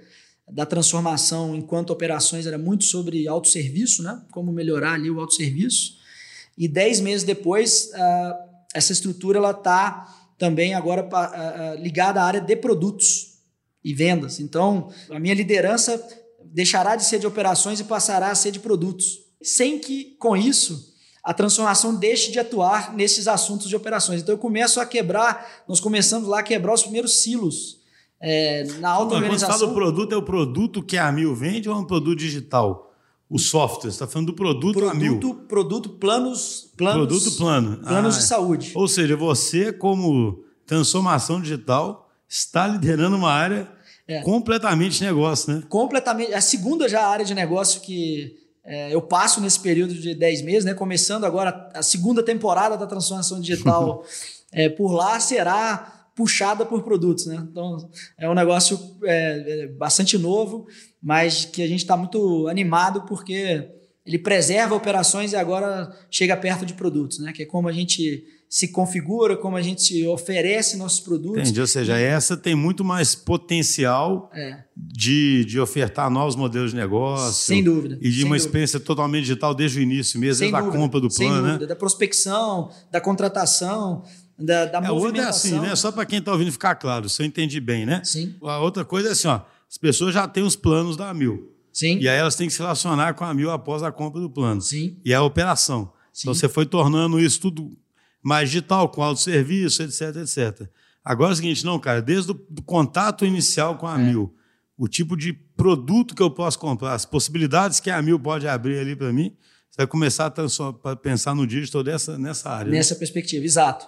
[0.50, 4.20] da transformação enquanto operações era muito sobre autosserviço, né?
[4.30, 5.96] como melhorar ali o autosserviço.
[6.58, 8.34] E dez meses depois, uh,
[8.74, 13.38] essa estrutura ela está também agora uh, ligada à área de produtos
[13.82, 14.38] e vendas.
[14.38, 16.02] Então, a minha liderança
[16.44, 19.20] deixará de ser de operações e passará a ser de produtos.
[19.42, 20.91] Sem que, com isso,
[21.22, 24.22] a transformação deixe de atuar nesses assuntos de operações.
[24.22, 27.80] Então, eu começo a quebrar, nós começamos lá a quebrar os primeiros silos
[28.20, 29.48] é, na auto-organização.
[29.48, 32.18] Quando fala o produto, é o produto que a Amil vende ou é um produto
[32.18, 32.92] digital?
[33.30, 35.34] O software, você está falando do produto, produto Amil.
[35.48, 37.06] Produto, planos, planos.
[37.06, 37.76] Produto plano.
[37.78, 38.72] Planos ah, de saúde.
[38.74, 43.70] Ou seja, você, como transformação digital, está liderando uma área
[44.06, 44.20] é.
[44.22, 45.62] completamente negócio, né?
[45.68, 46.32] Completamente.
[46.32, 50.42] É a segunda já área de negócio que é, eu passo nesse período de 10
[50.42, 50.74] meses, né?
[50.74, 54.04] Começando agora a segunda temporada da transformação digital
[54.52, 57.36] é, por lá, será puxada por produtos, né?
[57.50, 60.66] Então é um negócio é, é bastante novo,
[61.02, 63.68] mas que a gente está muito animado porque
[64.04, 67.32] ele preserva operações e agora chega perto de produtos, né?
[67.32, 71.40] Que é como a gente se configura, como a gente oferece nossos produtos.
[71.40, 74.58] Entendi, ou seja, essa tem muito mais potencial é.
[74.76, 77.32] de, de ofertar novos modelos de negócio.
[77.32, 77.96] Sem dúvida.
[77.98, 78.36] E de uma dúvida.
[78.36, 81.66] experiência totalmente digital desde o início mesmo, desde a compra do plano, sem dúvida, né?
[81.66, 84.04] Da prospecção, da contratação
[84.38, 85.02] da, da é, movimentação.
[85.02, 85.74] Outra é assim, né?
[85.74, 88.02] Só para quem está ouvindo ficar claro, se eu entendi bem, né?
[88.04, 88.34] Sim.
[88.42, 91.50] A outra coisa é assim, ó, as pessoas já têm os planos da Mil.
[91.72, 91.96] Sim.
[92.00, 94.60] E aí elas têm que se relacionar com a Mil após a compra do plano.
[94.60, 94.98] Sim.
[95.02, 95.90] E a operação.
[96.12, 96.24] Sim.
[96.24, 97.72] Então você foi tornando isso tudo
[98.22, 100.68] mais digital, com autosserviço, etc, etc.
[101.04, 104.04] Agora é o seguinte, não, cara, desde o contato inicial com a é.
[104.04, 104.34] Mil,
[104.78, 108.78] o tipo de produto que eu posso comprar, as possibilidades que a Mil pode abrir
[108.78, 109.34] ali para mim,
[109.70, 112.70] você vai começar a, a pensar no digital dessa, nessa área.
[112.70, 112.76] Né?
[112.76, 112.98] Nessa né?
[112.98, 113.86] perspectiva, exato.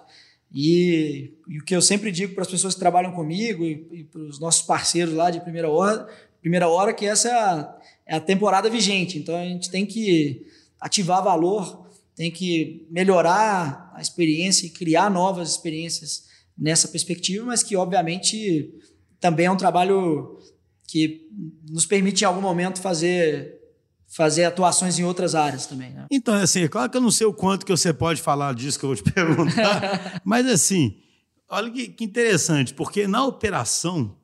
[0.53, 4.05] E, e, o que eu sempre digo para as pessoas que trabalham comigo e, e
[4.05, 6.09] para os nossos parceiros lá de primeira hora,
[6.41, 9.19] primeira hora que essa é a, é a temporada vigente.
[9.19, 10.47] Então a gente tem que
[10.81, 11.84] ativar valor,
[12.15, 16.25] tem que melhorar a experiência e criar novas experiências
[16.57, 18.73] nessa perspectiva, mas que obviamente
[19.21, 20.39] também é um trabalho
[20.87, 21.29] que
[21.69, 23.61] nos permite em algum momento fazer
[24.07, 25.91] fazer atuações em outras áreas também.
[25.91, 26.07] Né?
[26.09, 28.79] Então, assim, é claro que eu não sei o quanto que você pode falar disso
[28.79, 30.97] que eu vou te perguntar, mas assim,
[31.49, 34.17] olha que, que, interessante, porque na operação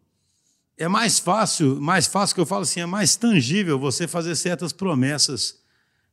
[0.78, 4.72] é mais fácil, mais fácil que eu falo assim, é mais tangível você fazer certas
[4.72, 5.56] promessas,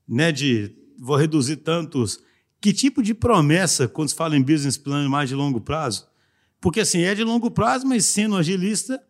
[0.08, 2.20] né, de vou reduzir tantos.
[2.60, 6.08] Que tipo de promessa, quando se fala em business plan mais de longo prazo?
[6.60, 9.02] Porque assim, é de longo prazo, mas sendo agilista,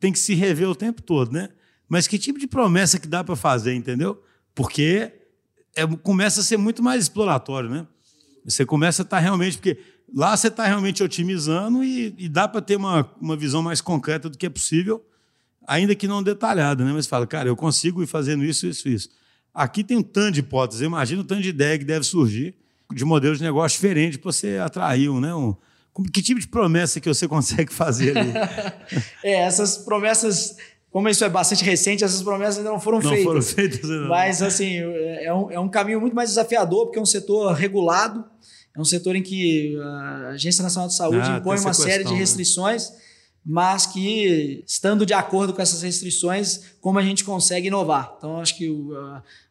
[0.00, 1.48] tem que se rever o tempo todo, né?
[1.88, 4.22] Mas que tipo de promessa que dá para fazer, entendeu?
[4.54, 5.12] Porque
[5.74, 7.86] é, começa a ser muito mais exploratório, né?
[8.44, 9.56] Você começa a estar tá realmente.
[9.56, 9.78] Porque
[10.14, 14.28] lá você está realmente otimizando e, e dá para ter uma, uma visão mais concreta
[14.28, 15.04] do que é possível,
[15.66, 16.92] ainda que não detalhada, né?
[16.92, 19.08] Mas fala, cara, eu consigo ir fazendo isso, isso, isso.
[19.54, 20.82] Aqui tem um tanto de hipóteses.
[20.82, 22.54] Imagina o tanto de ideia que deve surgir
[22.92, 25.34] de modelos de negócio diferentes para você atrair um, né?
[25.34, 25.54] Um,
[26.12, 28.32] que tipo de promessa que você consegue fazer ali?
[29.22, 30.56] é, essas promessas
[30.94, 33.24] como isso é bastante recente, essas promessas ainda não foram não feitas.
[33.24, 34.06] Foram feitas ainda.
[34.06, 38.24] Mas, assim, é um, é um caminho muito mais desafiador, porque é um setor regulado,
[38.76, 42.04] é um setor em que a Agência Nacional de Saúde ah, impõe uma questão, série
[42.04, 42.18] de né?
[42.18, 42.96] restrições, né?
[43.44, 48.14] Mas que, estando de acordo com essas restrições, como a gente consegue inovar.
[48.16, 48.92] Então, acho que o,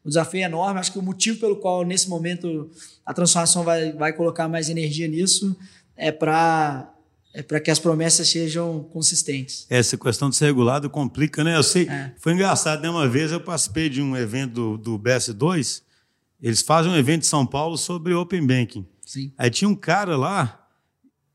[0.04, 2.72] o desafio é enorme, acho que o motivo pelo qual, nesse momento,
[3.06, 5.56] a transformação vai, vai colocar mais energia nisso
[5.96, 6.90] é para
[7.36, 9.66] é para que as promessas sejam consistentes.
[9.68, 11.58] Essa questão de ser regulado complica, né?
[11.58, 12.14] Eu sei, é.
[12.20, 12.90] foi engraçado, né?
[12.90, 15.82] Uma vez eu participei de um evento do, do BS2,
[16.40, 18.86] eles fazem um evento em São Paulo sobre Open Banking.
[19.04, 19.32] Sim.
[19.36, 20.68] Aí tinha um cara lá,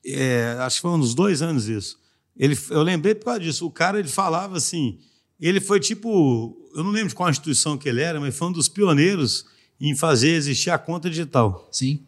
[0.07, 1.99] é, acho que foi uns dois anos isso.
[2.38, 3.66] Ele, eu lembrei por causa disso.
[3.66, 4.98] O cara ele falava assim,
[5.40, 8.53] ele foi tipo, eu não lembro de qual instituição que ele era, mas foi um
[8.53, 9.46] dos pioneiros
[9.81, 11.68] em fazer existir a conta digital.
[11.72, 12.07] Sim.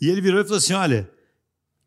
[0.00, 1.10] E ele virou e falou assim: olha,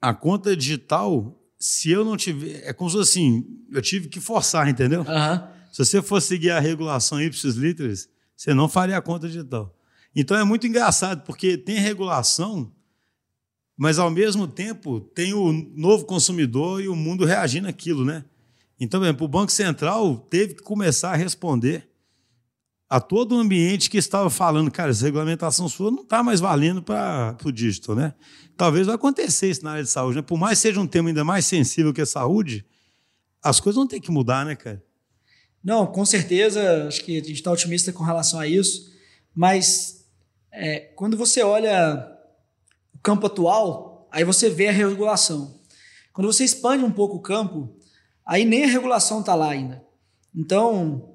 [0.02, 2.62] a conta digital, se eu não tiver.
[2.67, 5.02] É como se fosse assim, eu tive que forçar, entendeu?
[5.02, 5.50] Aham.
[5.71, 9.78] Se você for seguir a regulação ipsis literis, você não faria a conta digital.
[10.15, 12.71] Então é muito engraçado, porque tem regulação,
[13.78, 18.24] mas ao mesmo tempo tem o novo consumidor e o mundo reagindo àquilo, né?
[18.80, 21.90] Então, por exemplo, o Banco Central teve que começar a responder
[22.90, 26.82] a todo o ambiente que estava falando, cara, essa regulamentação sua não está mais valendo
[26.82, 28.14] para o dígito, né?
[28.56, 30.22] Talvez vai acontecer isso na área de saúde, né?
[30.22, 32.66] Por mais que seja um tema ainda mais sensível que a saúde,
[33.42, 34.84] as coisas vão ter que mudar, né, cara?
[35.64, 38.92] Não, com certeza, acho que a gente está otimista com relação a isso,
[39.34, 40.06] mas
[40.52, 42.14] é, quando você olha
[43.06, 45.60] campo atual, aí você vê a regulação.
[46.12, 47.70] Quando você expande um pouco o campo,
[48.26, 49.84] aí nem a regulação está lá ainda.
[50.36, 51.10] Então,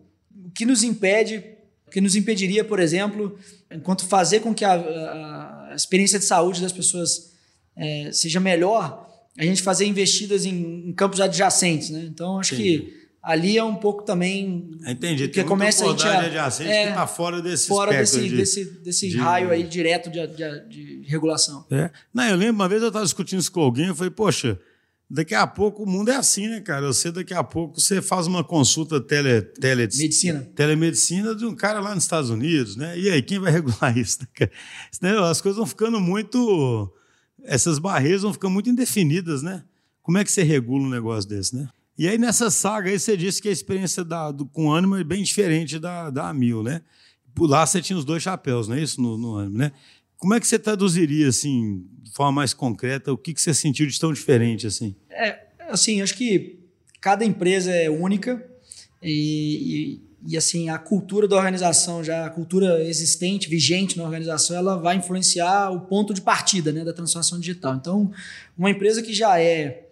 [0.47, 1.45] o que nos impede,
[1.87, 3.37] o que nos impediria, por exemplo,
[3.71, 7.33] enquanto fazer com que a, a- experiência de saúde das pessoas
[7.77, 12.05] é, seja melhor, a gente fazer investidas em, em campos adjacentes, né?
[12.05, 12.79] Então, acho Entendi.
[12.81, 15.25] que ali é um pouco também Entendi.
[15.25, 18.37] Porque Tem começa a gente a- adjacente é, que está fora desse fora desse, de-
[18.37, 21.67] desse, desse de- raio aí direto de, de- de regulação.
[21.71, 21.91] É.
[22.15, 24.59] Não, eu lembro, uma vez eu estava discutindo isso com alguém, eu falei, poxa,
[25.09, 26.87] daqui a pouco o mundo é assim, né, cara?
[26.87, 30.49] Você daqui a pouco você faz uma consulta tele, tele, Medicina.
[30.55, 32.99] telemedicina de um cara lá nos Estados Unidos, né?
[32.99, 34.19] E aí, quem vai regular isso?
[34.41, 34.49] né?
[34.93, 36.91] Senão As coisas vão ficando muito.
[37.45, 39.65] Essas barreiras vão ficando muito indefinidas, né?
[40.03, 41.69] Como é que você regula um negócio desse, né?
[42.01, 45.05] E aí, nessa saga aí, você disse que a experiência da, do, com ânimo é
[45.05, 46.81] bem diferente da, da Amil, né?
[47.35, 48.99] Por lá você tinha os dois chapéus, não é isso?
[49.03, 49.71] No, no ânimo, né?
[50.17, 53.87] Como é que você traduziria, assim, de forma mais concreta, o que, que você sentiu
[53.87, 54.97] de tão diferente, assim?
[55.11, 56.61] É, assim, acho que
[57.03, 58.43] cada empresa é única
[59.03, 64.57] e, e, e, assim, a cultura da organização, já a cultura existente, vigente na organização,
[64.57, 67.75] ela vai influenciar o ponto de partida né, da transformação digital.
[67.75, 68.11] Então,
[68.57, 69.90] uma empresa que já é,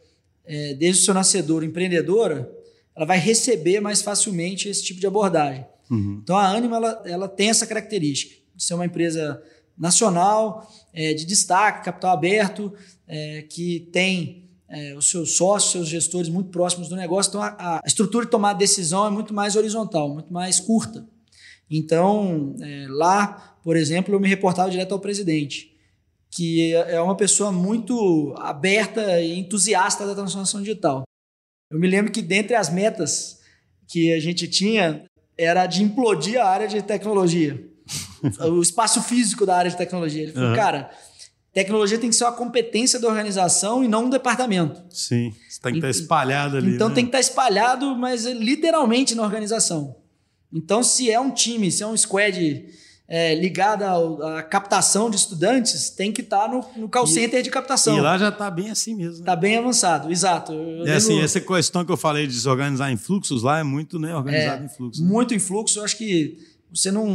[0.48, 2.50] é, desde o seu nascedor, empreendedora,
[2.96, 5.64] ela vai receber mais facilmente esse tipo de abordagem.
[5.90, 6.20] Uhum.
[6.22, 9.40] Então, a Anima ela, ela tem essa característica de ser uma empresa
[9.78, 12.72] nacional, é, de destaque, capital aberto,
[13.06, 17.30] é, que tem é, os seus sócios, seus gestores muito próximos do negócio.
[17.30, 21.06] Então, a, a estrutura de tomar decisão é muito mais horizontal, muito mais curta.
[21.70, 25.72] Então, é, lá, por exemplo, eu me reportava direto ao presidente,
[26.30, 31.02] que é uma pessoa muito aberta e entusiasta da transformação digital.
[31.70, 33.40] Eu me lembro que dentre as metas
[33.86, 35.04] que a gente tinha
[35.36, 37.62] era de implodir a área de tecnologia,
[38.50, 40.22] o espaço físico da área de tecnologia.
[40.24, 40.56] Ele falou, Uhum.
[40.56, 40.90] cara,
[41.52, 44.82] tecnologia tem que ser uma competência da organização e não um departamento.
[44.90, 45.32] Sim.
[45.48, 46.74] Você tem que estar Ent- espalhado ali.
[46.74, 46.94] Então né?
[46.94, 49.96] tem que estar espalhado, mas é literalmente na organização.
[50.52, 52.66] Então, se é um time, se é um squad
[53.08, 57.42] é, ligado ao- à captação de estudantes, tem que estar no, no call E- center
[57.42, 57.96] de captação.
[57.96, 59.14] E lá já está bem assim mesmo.
[59.14, 59.20] Né?
[59.20, 60.52] Está bem avançado, exato.
[60.52, 63.60] Eu É assim, lembro- essa questão que eu falei de se organizar em fluxos lá
[63.60, 65.02] é muito né, organizado É, em fluxos.
[65.02, 65.08] né?
[65.10, 65.78] muito em fluxo.
[65.78, 66.36] Eu acho que
[66.70, 67.06] você não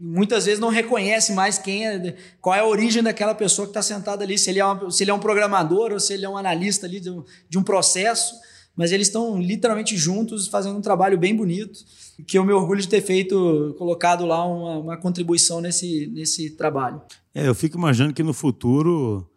[0.00, 3.82] muitas vezes não reconhece mais quem é, qual é a origem daquela pessoa que está
[3.82, 6.28] sentada ali, se ele, é uma- se ele é um programador ou se ele é
[6.28, 8.34] um analista ali de um, de um processo,
[8.74, 11.78] mas eles estão literalmente juntos fazendo um trabalho bem bonito,
[12.26, 17.00] que eu me orgulho de ter feito, colocado lá uma, uma contribuição nesse, nesse trabalho.
[17.34, 19.28] É, eu fico imaginando que no futuro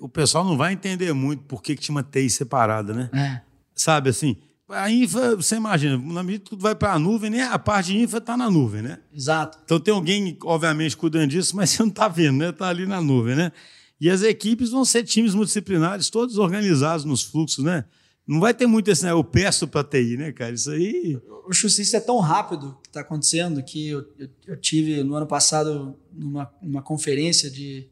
[0.00, 3.10] o pessoal não vai entender muito por que, que tinha uma TI separada, né?
[3.12, 3.40] É.
[3.74, 4.36] Sabe assim?
[4.68, 7.42] A infra, você imagina, na medida que tudo vai para a nuvem, né?
[7.42, 8.98] A parte de infra está na nuvem, né?
[9.12, 9.58] Exato.
[9.64, 12.50] Então tem alguém, obviamente, cuidando disso, mas você não está vendo, né?
[12.50, 13.52] Está ali na nuvem, né?
[14.00, 17.84] E as equipes vão ser times multidisciplinares, todos organizados nos fluxos, né?
[18.30, 19.10] Não vai ter muito esse, né?
[19.10, 20.52] Eu peço para TI, né, cara?
[20.52, 21.18] Isso aí.
[21.48, 25.26] O Xuxice é tão rápido que está acontecendo que eu, eu, eu tive no ano
[25.26, 27.88] passado numa, numa conferência de,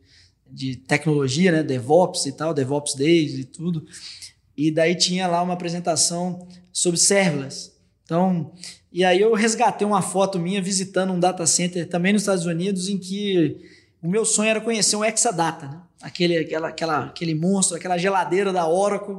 [0.49, 3.85] de tecnologia, né, DevOps e tal, DevOps Days e tudo.
[4.57, 7.73] E daí tinha lá uma apresentação sobre serverless.
[8.05, 8.53] Então,
[8.93, 12.89] e aí eu resgatei uma foto minha visitando um data center também nos Estados Unidos
[12.89, 13.57] em que
[14.01, 15.83] o meu sonho era conhecer um Exadata, né?
[16.01, 19.17] Aquele, aquela, aquela, aquele monstro, aquela geladeira da Oracle.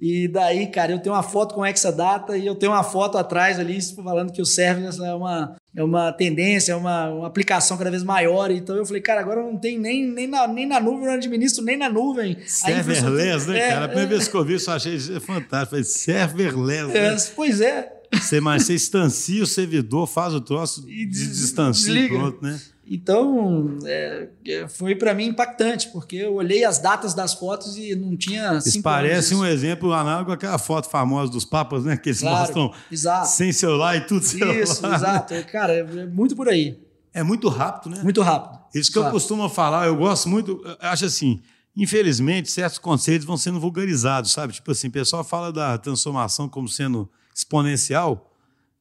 [0.00, 3.58] E daí, cara, eu tenho uma foto com Exadata e eu tenho uma foto atrás
[3.58, 7.90] ali falando que o serverless é uma, é uma tendência, é uma, uma aplicação cada
[7.90, 8.50] vez maior.
[8.52, 11.14] Então eu falei, cara, agora não tem nem, nem, na, nem na nuvem, eu não
[11.14, 12.36] administro nem na nuvem.
[12.46, 13.84] Serverless, né, infraestrutura- cara?
[13.86, 15.70] A primeira É, vez que eu vi isso, eu achei fantástico.
[15.70, 17.14] Falei, serverless, é, né?
[17.16, 17.92] é, pois é.
[18.14, 22.18] Você, mas você instancia o servidor, faz o troço, E de distancia e desliga.
[22.18, 22.58] pronto, né?
[22.90, 27.94] Então, é, é, foi para mim impactante, porque eu olhei as datas das fotos e
[27.94, 28.56] não tinha.
[28.58, 31.96] Isso parece um exemplo análogo àquela foto famosa dos papas, né?
[31.96, 33.28] Que eles Claro, mostram exato.
[33.28, 34.56] sem celular e tudo celular.
[34.56, 35.34] Isso, exato.
[35.52, 36.80] Cara, é muito por aí.
[37.12, 38.02] É muito rápido, né?
[38.02, 38.58] Muito rápido.
[38.74, 41.40] Isso que eu costumo falar, eu gosto muito, eu acho assim,
[41.76, 44.52] infelizmente, certos conceitos vão sendo vulgarizados, sabe?
[44.52, 48.30] Tipo assim, o pessoal fala da transformação como sendo exponencial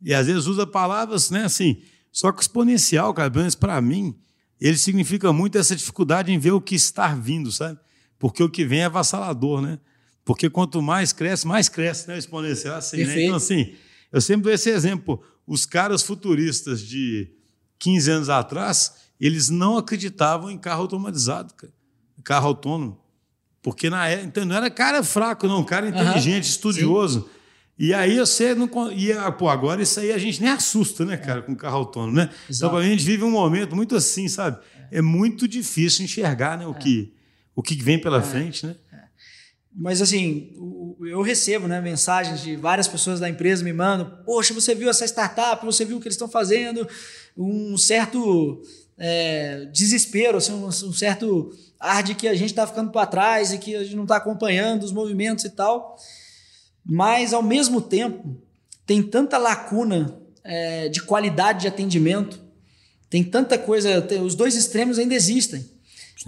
[0.02, 1.82] e às vezes usa palavras, né, assim,
[2.12, 4.16] só que exponencial, cara, pelo menos para mim,
[4.60, 7.80] ele significa muito essa dificuldade em ver o que está vindo, sabe?
[8.18, 9.80] Porque o que vem é avassalador, né?
[10.26, 12.18] Porque quanto mais cresce, mais cresce, né?
[12.18, 13.24] Exponencial, assim, né?
[13.24, 13.76] Então, assim,
[14.12, 15.22] eu sempre dou esse exemplo.
[15.46, 17.32] Os caras futuristas de
[17.80, 21.72] 15 anos atrás, eles não acreditavam em carro automatizado, cara.
[22.24, 23.00] carro autônomo.
[23.62, 26.50] Porque na época, então, não era cara fraco, não, cara inteligente, uhum.
[26.50, 27.22] estudioso.
[27.22, 27.37] Sim.
[27.80, 28.68] E aí você não.
[28.92, 32.30] E, pô, agora isso aí a gente nem assusta, né, cara, com carro autônomo, né?
[32.50, 32.74] Exato.
[32.74, 34.58] Então, a gente vive um momento muito assim, sabe?
[34.92, 36.74] É, muito difícil enxergar né, o, é.
[36.76, 37.14] que,
[37.56, 38.22] o que vem pela é.
[38.24, 38.76] frente, né?
[38.92, 38.98] É.
[39.76, 40.54] Mas assim,
[41.02, 45.06] eu recebo né, mensagens de várias pessoas da empresa me mandam: Poxa, você viu essa
[45.06, 46.88] startup, você viu o que eles estão fazendo,
[47.38, 48.60] um certo
[48.98, 53.54] é, desespero, assim, um, um, certo ar de que a gente está ficando para trás
[53.54, 55.96] e que a gente não está acompanhando os movimentos e tal.
[56.88, 58.38] Mas, ao mesmo tempo,
[58.86, 62.40] tem tanta lacuna é, de qualidade de atendimento,
[63.10, 65.66] tem tanta coisa, tem, os dois extremos ainda existem.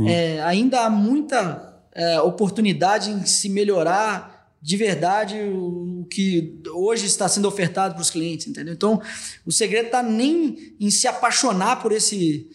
[0.08, 7.28] É, ainda há muita é, oportunidade em se melhorar de verdade o que hoje está
[7.28, 8.74] sendo ofertado para os clientes, entendeu?
[8.74, 9.02] Então,
[9.46, 12.50] o segredo está nem em se apaixonar por esse,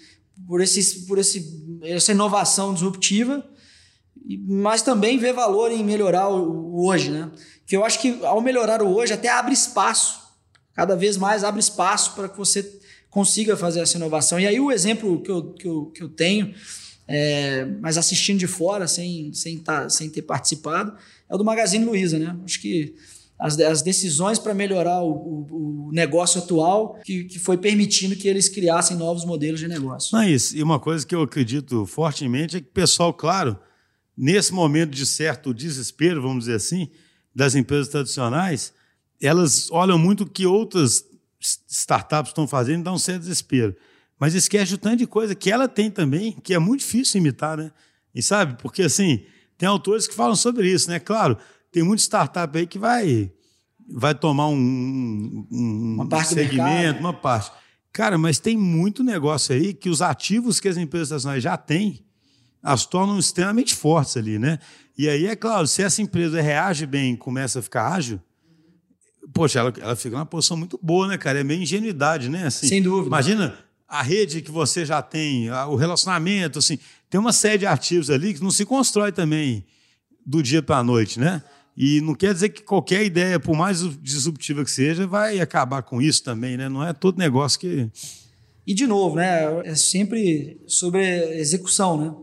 [0.47, 3.45] por esse, por esse, essa inovação disruptiva,
[4.47, 7.31] mas também ver valor em melhorar o, o hoje, né?
[7.67, 10.21] Que eu acho que ao melhorar o hoje até abre espaço,
[10.75, 12.79] cada vez mais abre espaço para que você
[13.11, 14.41] consiga fazer essa inovação.
[14.41, 16.53] E aí o exemplo que eu, que eu, que eu tenho,
[17.07, 20.97] é, mas assistindo de fora, sem, sem, tá, sem ter participado,
[21.31, 22.37] é o do Magazine Luiza, né?
[22.45, 22.95] Acho que
[23.39, 28.27] as, as decisões para melhorar o, o, o, negócio atual que, que foi permitindo que
[28.27, 30.17] eles criassem novos modelos de negócio.
[30.17, 30.57] Não é isso.
[30.57, 33.59] E uma coisa que eu acredito fortemente é que o pessoal, claro,
[34.17, 36.89] nesse momento de certo desespero, vamos dizer assim,
[37.35, 38.73] das empresas tradicionais,
[39.21, 41.05] elas olham muito o que outras
[41.69, 43.75] startups estão fazendo e dá um certo desespero.
[44.19, 47.57] Mas esquece o tanto de coisa que ela tem também, que é muito difícil imitar,
[47.57, 47.73] né?
[48.15, 48.61] E sabe?
[48.63, 49.25] Porque assim,
[49.59, 51.01] tem autores que falam sobre isso, né?
[51.01, 51.37] Claro,
[51.73, 53.33] tem muita startup aí que vai,
[53.89, 57.51] vai tomar um, um uma parte segmento, uma parte.
[57.93, 62.05] Cara, mas tem muito negócio aí que os ativos que as empresas nacionais já têm
[62.65, 64.59] as tornam extremamente fortes ali, né?
[64.97, 68.21] E aí, é claro, se essa empresa reage bem e começa a ficar ágil,
[69.33, 71.41] poxa, ela, ela fica numa posição muito boa, né, cara?
[71.41, 72.47] É meio ingenuidade, né?
[72.47, 73.09] Assim, Sem dúvida.
[73.09, 76.79] Imagina a rede que você já tem, o relacionamento, assim,
[77.11, 79.65] tem uma série de ativos ali que não se constrói também
[80.25, 81.43] do dia para a noite, né?
[81.77, 86.01] E não quer dizer que qualquer ideia, por mais disruptiva que seja, vai acabar com
[86.01, 86.69] isso também, né?
[86.69, 87.91] Não é todo negócio que.
[88.67, 89.61] E de novo, né?
[89.65, 91.05] É sempre sobre
[91.39, 92.15] execução, né?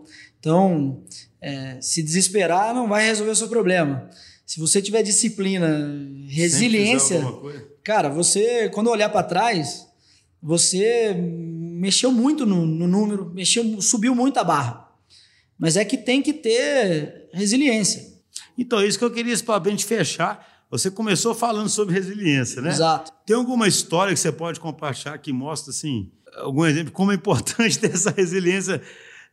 [0.42, 1.04] Então,
[1.40, 4.10] é, se desesperar não vai resolver o seu problema.
[4.44, 5.88] Se você tiver disciplina,
[6.28, 7.22] resiliência,
[7.84, 9.88] cara, você quando olhar para trás,
[10.42, 14.90] você mexeu muito no, no número, mexeu, subiu muito a barra.
[15.60, 18.12] Mas é que tem que ter resiliência.
[18.58, 20.66] Então, é isso que eu queria para a gente fechar.
[20.72, 22.72] Você começou falando sobre resiliência, né?
[22.72, 23.12] Exato.
[23.28, 27.78] Tem alguma história que você pode compartilhar que mostra, assim, algum exemplo, como é importante
[27.80, 28.82] ter essa resiliência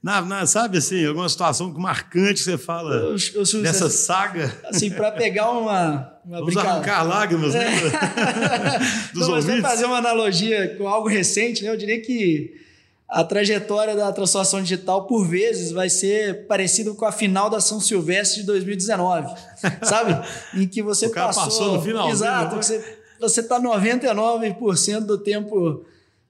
[0.03, 4.57] na, na, sabe assim, alguma situação marcante que você fala eu, eu, dessa assim, saga?
[4.65, 7.67] Assim, para pegar uma, uma Vamos arrancar lágrimas, né?
[9.13, 9.63] Dos Não, mas ouvintes.
[9.63, 11.71] fazer uma analogia com algo recente, né?
[11.71, 12.55] Eu diria que
[13.09, 17.81] a trajetória da transformação digital, por vezes, vai ser parecido com a final da São
[17.81, 19.35] Silvestre de 2019,
[19.83, 20.17] sabe?
[20.55, 21.45] Em que você o cara passou...
[21.45, 22.09] passou no final.
[22.09, 22.85] Exato, né?
[23.19, 25.85] você está 99% do tempo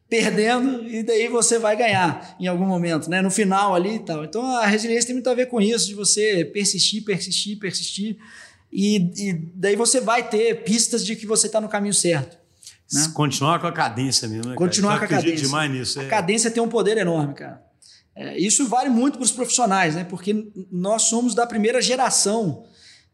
[0.09, 3.21] perdendo e daí você vai ganhar em algum momento, né?
[3.21, 4.25] No final ali e tal.
[4.25, 8.17] Então a resiliência tem muito a ver com isso, de você persistir, persistir, persistir
[8.73, 12.39] e, e daí você vai ter pistas de que você está no caminho certo.
[12.93, 13.11] Né?
[13.13, 15.47] Continuar com a cadência mesmo, né, Continuar com a cadência.
[15.47, 16.01] demais nisso.
[16.01, 16.07] É.
[16.07, 17.63] A cadência tem um poder enorme, cara.
[18.17, 20.05] É, isso vale muito para os profissionais, né?
[20.05, 22.65] Porque nós somos da primeira geração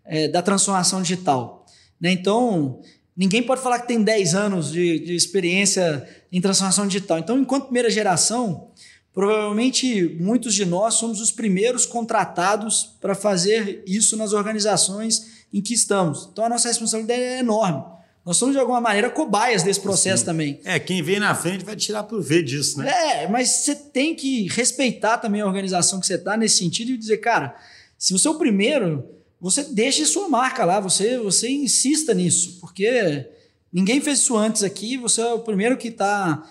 [0.05, 1.67] é, da transformação digital.
[2.01, 2.13] Né?
[2.13, 2.81] Então,
[3.17, 7.19] ninguém pode falar que tem 10 anos de, de experiência em transformação digital.
[7.19, 8.71] Então, enquanto primeira geração,
[9.13, 15.75] provavelmente muitos de nós somos os primeiros contratados para fazer isso nas organizações em que
[15.75, 16.29] estamos.
[16.33, 17.83] Então, a nossa responsabilidade é enorme.
[18.25, 20.25] Nós somos, de alguma maneira, cobaias desse processo Sim.
[20.25, 20.61] também.
[20.65, 22.89] É, quem vem na frente vai tirar proveito disso, né?
[23.23, 26.97] É, mas você tem que respeitar também a organização que você está nesse sentido e
[26.97, 27.55] dizer, cara,
[27.99, 29.07] se você é o primeiro,
[29.45, 33.29] você deixe sua marca lá, você, você insista nisso, porque
[33.75, 36.49] Ninguém fez isso antes aqui, você é o primeiro que está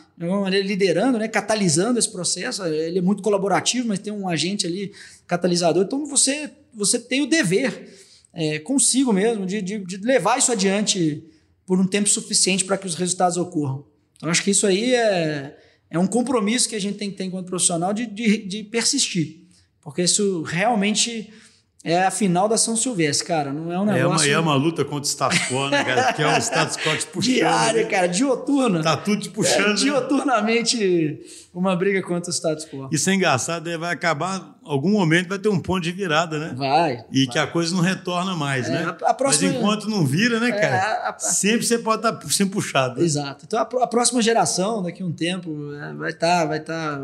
[0.66, 2.66] liderando, né, catalisando esse processo.
[2.66, 4.92] Ele é muito colaborativo, mas tem um agente ali
[5.26, 5.86] catalisador.
[5.86, 7.98] Então você, você tem o dever
[8.34, 11.24] é, consigo mesmo de, de, de, levar isso adiante
[11.66, 13.86] por um tempo suficiente para que os resultados ocorram.
[14.18, 15.58] Então acho que isso aí é,
[15.90, 19.44] é um compromisso que a gente tem que ter enquanto profissional de, de, de persistir,
[19.82, 21.32] porque isso realmente
[21.84, 23.52] é a final da São Silvestre, cara.
[23.52, 24.32] Não é um negócio.
[24.32, 26.14] É uma, é uma luta contra o status quo, né, cara?
[26.14, 27.34] Que é o status quo te puxando.
[27.34, 27.90] Diária, né?
[27.90, 28.82] cara, dioturna.
[28.82, 29.66] Tá tudo te puxando.
[29.66, 29.74] É, né?
[29.74, 31.20] dioturnamente
[31.54, 32.88] uma briga contra o status quo.
[32.90, 33.78] Isso é engraçado, né?
[33.78, 36.54] vai acabar, algum momento vai ter um ponto de virada, né?
[36.56, 37.06] Vai.
[37.12, 37.34] E vai.
[37.34, 38.96] que a coisa não retorna mais, é, né?
[39.02, 39.50] A, a próxima...
[39.50, 40.76] Mas enquanto não vira, né, é, cara?
[40.76, 43.00] É, a, sempre você pode estar tá sendo puxado.
[43.00, 43.06] Né?
[43.06, 43.46] Exato.
[43.46, 46.42] Então a, próxima geração, daqui a um tempo, é, vai estar.
[46.42, 47.00] Tá, vai tá...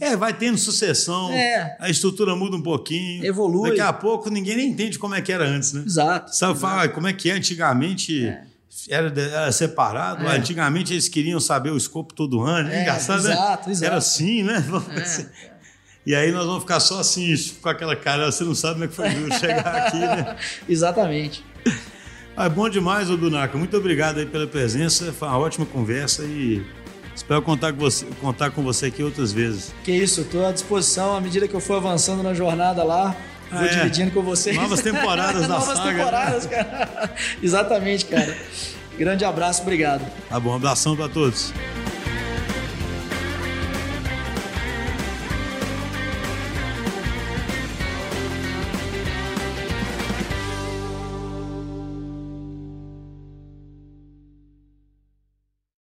[0.00, 1.76] É, vai tendo sucessão, é.
[1.80, 3.24] a estrutura muda um pouquinho.
[3.24, 3.70] Evolui.
[3.70, 5.82] Daqui a pouco ninguém nem entende como é que era antes, né?
[5.86, 6.34] Exato.
[6.34, 6.56] Sabe, exato.
[6.56, 8.26] Fala, como é que é antigamente.
[8.26, 8.50] É
[8.88, 10.26] era, era separado.
[10.26, 10.36] É.
[10.36, 12.70] Antigamente eles queriam saber o escopo todo ano.
[12.70, 13.72] É, Engraçado, exato, né?
[13.72, 13.86] exato.
[13.86, 14.64] Era assim, né?
[14.96, 15.49] É.
[16.04, 18.88] E aí nós vamos ficar só assim, com aquela cara, você não sabe como é
[18.88, 20.36] que foi duro chegar aqui, né?
[20.68, 21.44] Exatamente.
[22.36, 23.58] Ah, bom demais, Odunaca.
[23.58, 25.12] Muito obrigado aí pela presença.
[25.12, 26.64] Foi uma ótima conversa e
[27.14, 29.74] espero contar com você, contar com você aqui outras vezes.
[29.84, 33.14] Que isso, estou à disposição à medida que eu for avançando na jornada lá.
[33.50, 33.68] Vou é.
[33.68, 34.56] dividindo com vocês.
[34.56, 35.82] Novas temporadas da Novas saga.
[35.82, 36.64] Novas temporadas, né?
[36.64, 37.14] cara.
[37.42, 38.38] Exatamente, cara.
[38.96, 40.02] Grande abraço, obrigado.
[40.28, 41.52] Tá bom, um abração para todos.